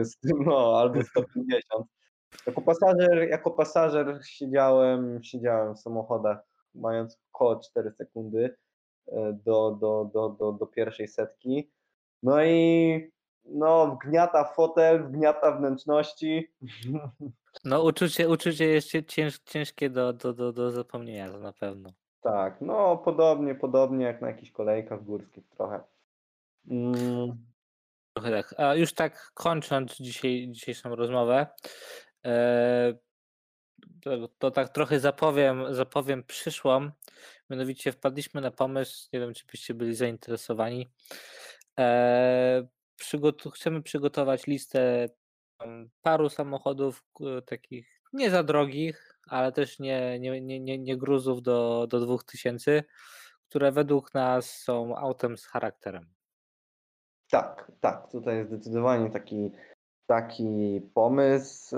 z 0.04 0.18
tym, 0.18 0.44
no, 0.46 0.80
albo 0.80 1.04
150. 1.04 1.86
Jako 2.48 2.62
pasażer, 2.62 3.30
jako 3.30 3.52
pasażer 3.52 4.20
siedziałem, 4.26 5.24
siedziałem 5.24 5.76
w 5.76 5.80
samochodach 5.80 6.38
mając 6.76 7.20
około 7.34 7.60
4 7.60 7.92
sekundy 7.92 8.56
e, 9.08 9.40
do, 9.46 9.78
do, 9.82 10.10
do, 10.14 10.30
do, 10.30 10.52
do 10.52 10.68
pierwszej 10.68 11.08
setki. 11.08 11.72
No 12.24 12.44
i 12.44 13.12
no, 13.46 13.88
wgniata 13.88 14.44
fotel, 14.44 15.04
wgniata 15.04 15.52
wnętrzności. 15.52 16.52
No 17.66 17.84
uczucie, 17.84 18.30
uczucie 18.30 18.66
jest 18.66 18.88
cię- 18.90 19.04
cięż, 19.06 19.40
ciężkie 19.40 19.90
do, 19.90 20.14
do, 20.14 20.34
do, 20.34 20.54
do 20.54 20.72
zapomnienia, 20.72 21.32
to 21.32 21.40
na 21.40 21.54
pewno. 21.54 21.90
Tak, 22.22 22.62
no 22.62 22.98
podobnie, 22.98 23.56
podobnie 23.56 24.06
jak 24.06 24.22
na 24.22 24.28
jakichś 24.28 24.52
kolejkach 24.52 25.04
górskich 25.04 25.48
trochę. 25.50 25.84
Mm, 26.72 27.46
Trochę 28.14 28.32
tak. 28.32 28.56
A 28.60 28.76
już 28.76 28.94
tak 28.94 29.32
kończąc 29.34 29.96
dzisiaj, 29.96 30.48
dzisiejszą 30.52 30.96
rozmowę, 30.96 31.48
e, 32.26 32.94
to, 34.04 34.28
to 34.40 34.52
tak 34.52 34.70
trochę 34.70 35.00
zapowiem, 35.00 35.74
zapowiem 35.76 36.24
przyszłą. 36.24 36.90
Mianowicie 37.50 37.92
wpadliśmy 37.92 38.42
na 38.42 38.52
pomysł, 38.52 39.10
nie 39.14 39.20
wiem 39.20 39.34
czy 39.34 39.46
byście 39.52 39.74
byli 39.74 39.96
zainteresowani. 39.96 40.88
E, 41.80 42.68
przygotu- 42.96 43.52
chcemy 43.52 43.82
przygotować 43.82 44.48
listę 44.48 45.10
paru 46.02 46.30
samochodów 46.30 47.04
takich 47.46 48.02
nie 48.14 48.30
za 48.30 48.44
drogich, 48.44 49.20
ale 49.28 49.52
też 49.52 49.80
nie, 49.80 50.20
nie, 50.20 50.42
nie, 50.42 50.60
nie, 50.60 50.78
nie 50.78 50.98
gruzów 50.98 51.42
do, 51.42 51.88
do 51.88 52.00
2000, 52.00 52.84
które 53.50 53.72
według 53.72 54.14
nas 54.14 54.52
są 54.52 54.98
autem 54.98 55.38
z 55.38 55.46
charakterem. 55.46 56.14
tak, 57.32 57.72
tak, 57.82 58.12
tutaj 58.12 58.38
jest 58.38 58.50
zdecydowanie 58.50 59.10
taki, 59.10 59.52
taki 60.06 60.82
pomysł. 60.94 61.78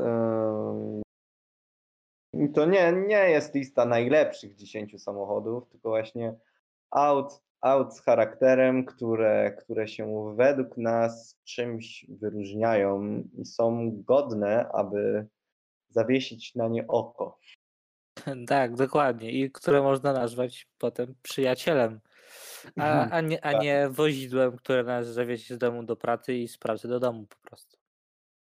to 2.54 2.66
nie, 2.66 2.92
nie 2.92 3.30
jest 3.30 3.56
lista 3.56 3.86
najlepszych 3.86 4.56
10 4.56 5.04
samochodów, 5.04 5.70
tylko 5.70 5.90
właśnie 5.90 6.40
aut, 6.92 7.44
aut 7.62 7.96
z 7.96 8.02
charakterem, 8.02 8.86
które, 8.86 9.52
które 9.60 9.88
się 9.88 10.34
według 10.36 10.78
nas 10.78 11.40
czymś 11.44 12.06
wyróżniają 12.10 13.24
i 13.38 13.46
są 13.46 13.92
godne, 14.04 14.70
aby 14.74 15.28
zawiesić 15.90 16.56
na 16.56 16.68
nie 16.68 16.88
oko. 16.88 17.38
Tak, 18.48 18.76
dokładnie. 18.76 19.32
I 19.32 19.52
które 19.52 19.82
można 19.82 20.14
nazwać 20.14 20.68
potem 20.78 21.16
przyjacielem, 21.22 22.00
a, 22.80 23.10
a, 23.10 23.22
nie, 23.22 23.46
a 23.46 23.52
Tak. 23.52 23.62
nie 23.62 23.90
wozidłem, 23.90 24.58
które 24.58 24.84
nas 24.84 25.08
zawiezie 25.08 25.56
z 25.56 25.58
domu 25.58 25.84
do 25.84 25.96
pracy 25.96 26.34
i 26.34 26.48
z 26.48 26.58
pracy 26.58 26.88
do 26.88 27.00
domu 27.00 27.26
po 27.26 27.50
prostu. 27.50 27.78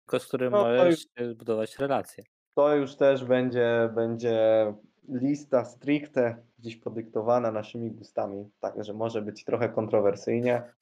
Tylko 0.06 0.20
z 0.20 0.28
którym 0.28 0.52
No 0.52 0.64
możesz 0.64 1.06
już- 1.20 1.30
zbudować 1.30 1.80
relacje. 1.80 2.24
To 2.56 2.76
już 2.76 2.96
też 2.96 3.24
będzie, 3.26 3.90
będzie 3.96 4.74
lista 5.10 5.66
stricte 5.66 6.38
gdzieś 6.66 6.76
podyktowana 6.76 7.52
naszymi 7.52 7.92
gustami, 7.92 8.50
także 8.60 8.94
może 8.94 9.22
być 9.22 9.44
trochę 9.44 9.70
kontrowersyjnie. 9.70 10.74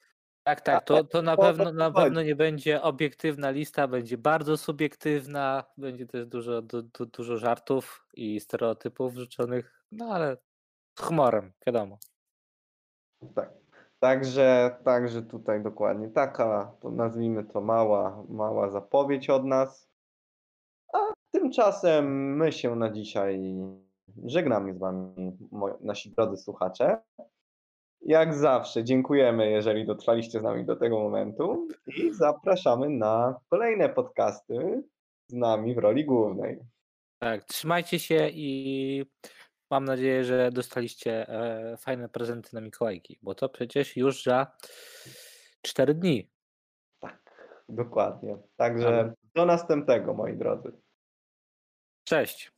Tak, 0.44 0.60
tak, 0.60 0.84
to, 0.84 1.04
to 1.04 1.22
na 1.22 1.36
pewno 1.36 1.72
na 1.72 1.90
pewno 1.90 2.22
nie 2.22 2.36
będzie 2.36 2.82
obiektywna 2.82 3.50
lista, 3.50 3.88
będzie 3.88 4.18
bardzo 4.18 4.56
subiektywna, 4.56 5.64
będzie 5.76 6.06
też 6.06 6.26
dużo, 6.26 6.62
du, 6.62 6.82
du, 6.82 7.06
dużo 7.06 7.36
żartów 7.36 8.06
i 8.14 8.40
stereotypów 8.40 9.14
wrzuconych, 9.14 9.84
no 9.92 10.06
ale 10.06 10.36
z 10.98 11.02
humorem, 11.02 11.52
wiadomo. 11.66 11.98
Tak. 13.34 13.52
Także, 14.00 14.76
także 14.84 15.22
tutaj 15.22 15.62
dokładnie 15.62 16.08
taka, 16.08 16.76
to 16.80 16.90
nazwijmy 16.90 17.44
to 17.44 17.60
mała, 17.60 18.24
mała 18.28 18.70
zapowiedź 18.70 19.30
od 19.30 19.44
nas. 19.44 19.88
A 20.92 20.98
tymczasem 21.30 22.36
my 22.36 22.52
się 22.52 22.76
na 22.76 22.90
dzisiaj 22.90 23.56
żegnamy 24.24 24.74
z 24.74 24.78
Wami, 24.78 25.38
moi, 25.52 25.72
nasi 25.80 26.10
drodzy 26.10 26.36
słuchacze. 26.36 26.98
Jak 28.00 28.34
zawsze 28.34 28.84
dziękujemy, 28.84 29.50
jeżeli 29.50 29.86
dotrwaliście 29.86 30.40
z 30.40 30.42
nami 30.42 30.64
do 30.64 30.76
tego 30.76 30.98
momentu 30.98 31.68
i 31.86 32.14
zapraszamy 32.14 32.90
na 32.90 33.40
kolejne 33.50 33.88
podcasty 33.88 34.82
z 35.28 35.34
nami 35.34 35.74
w 35.74 35.78
roli 35.78 36.04
głównej. 36.04 36.60
Tak, 37.18 37.44
trzymajcie 37.44 37.98
się 37.98 38.28
i 38.32 39.04
mam 39.70 39.84
nadzieję, 39.84 40.24
że 40.24 40.50
dostaliście 40.52 41.28
e, 41.28 41.76
fajne 41.76 42.08
prezenty 42.08 42.50
na 42.52 42.60
Mikołajki, 42.60 43.18
bo 43.22 43.34
to 43.34 43.48
przecież 43.48 43.96
już 43.96 44.22
za 44.22 44.56
4 45.62 45.94
dni. 45.94 46.30
Tak, 47.00 47.20
dokładnie. 47.68 48.36
Także 48.56 49.14
do 49.34 49.46
następnego, 49.46 50.14
moi 50.14 50.36
drodzy. 50.36 50.72
Cześć. 52.04 52.53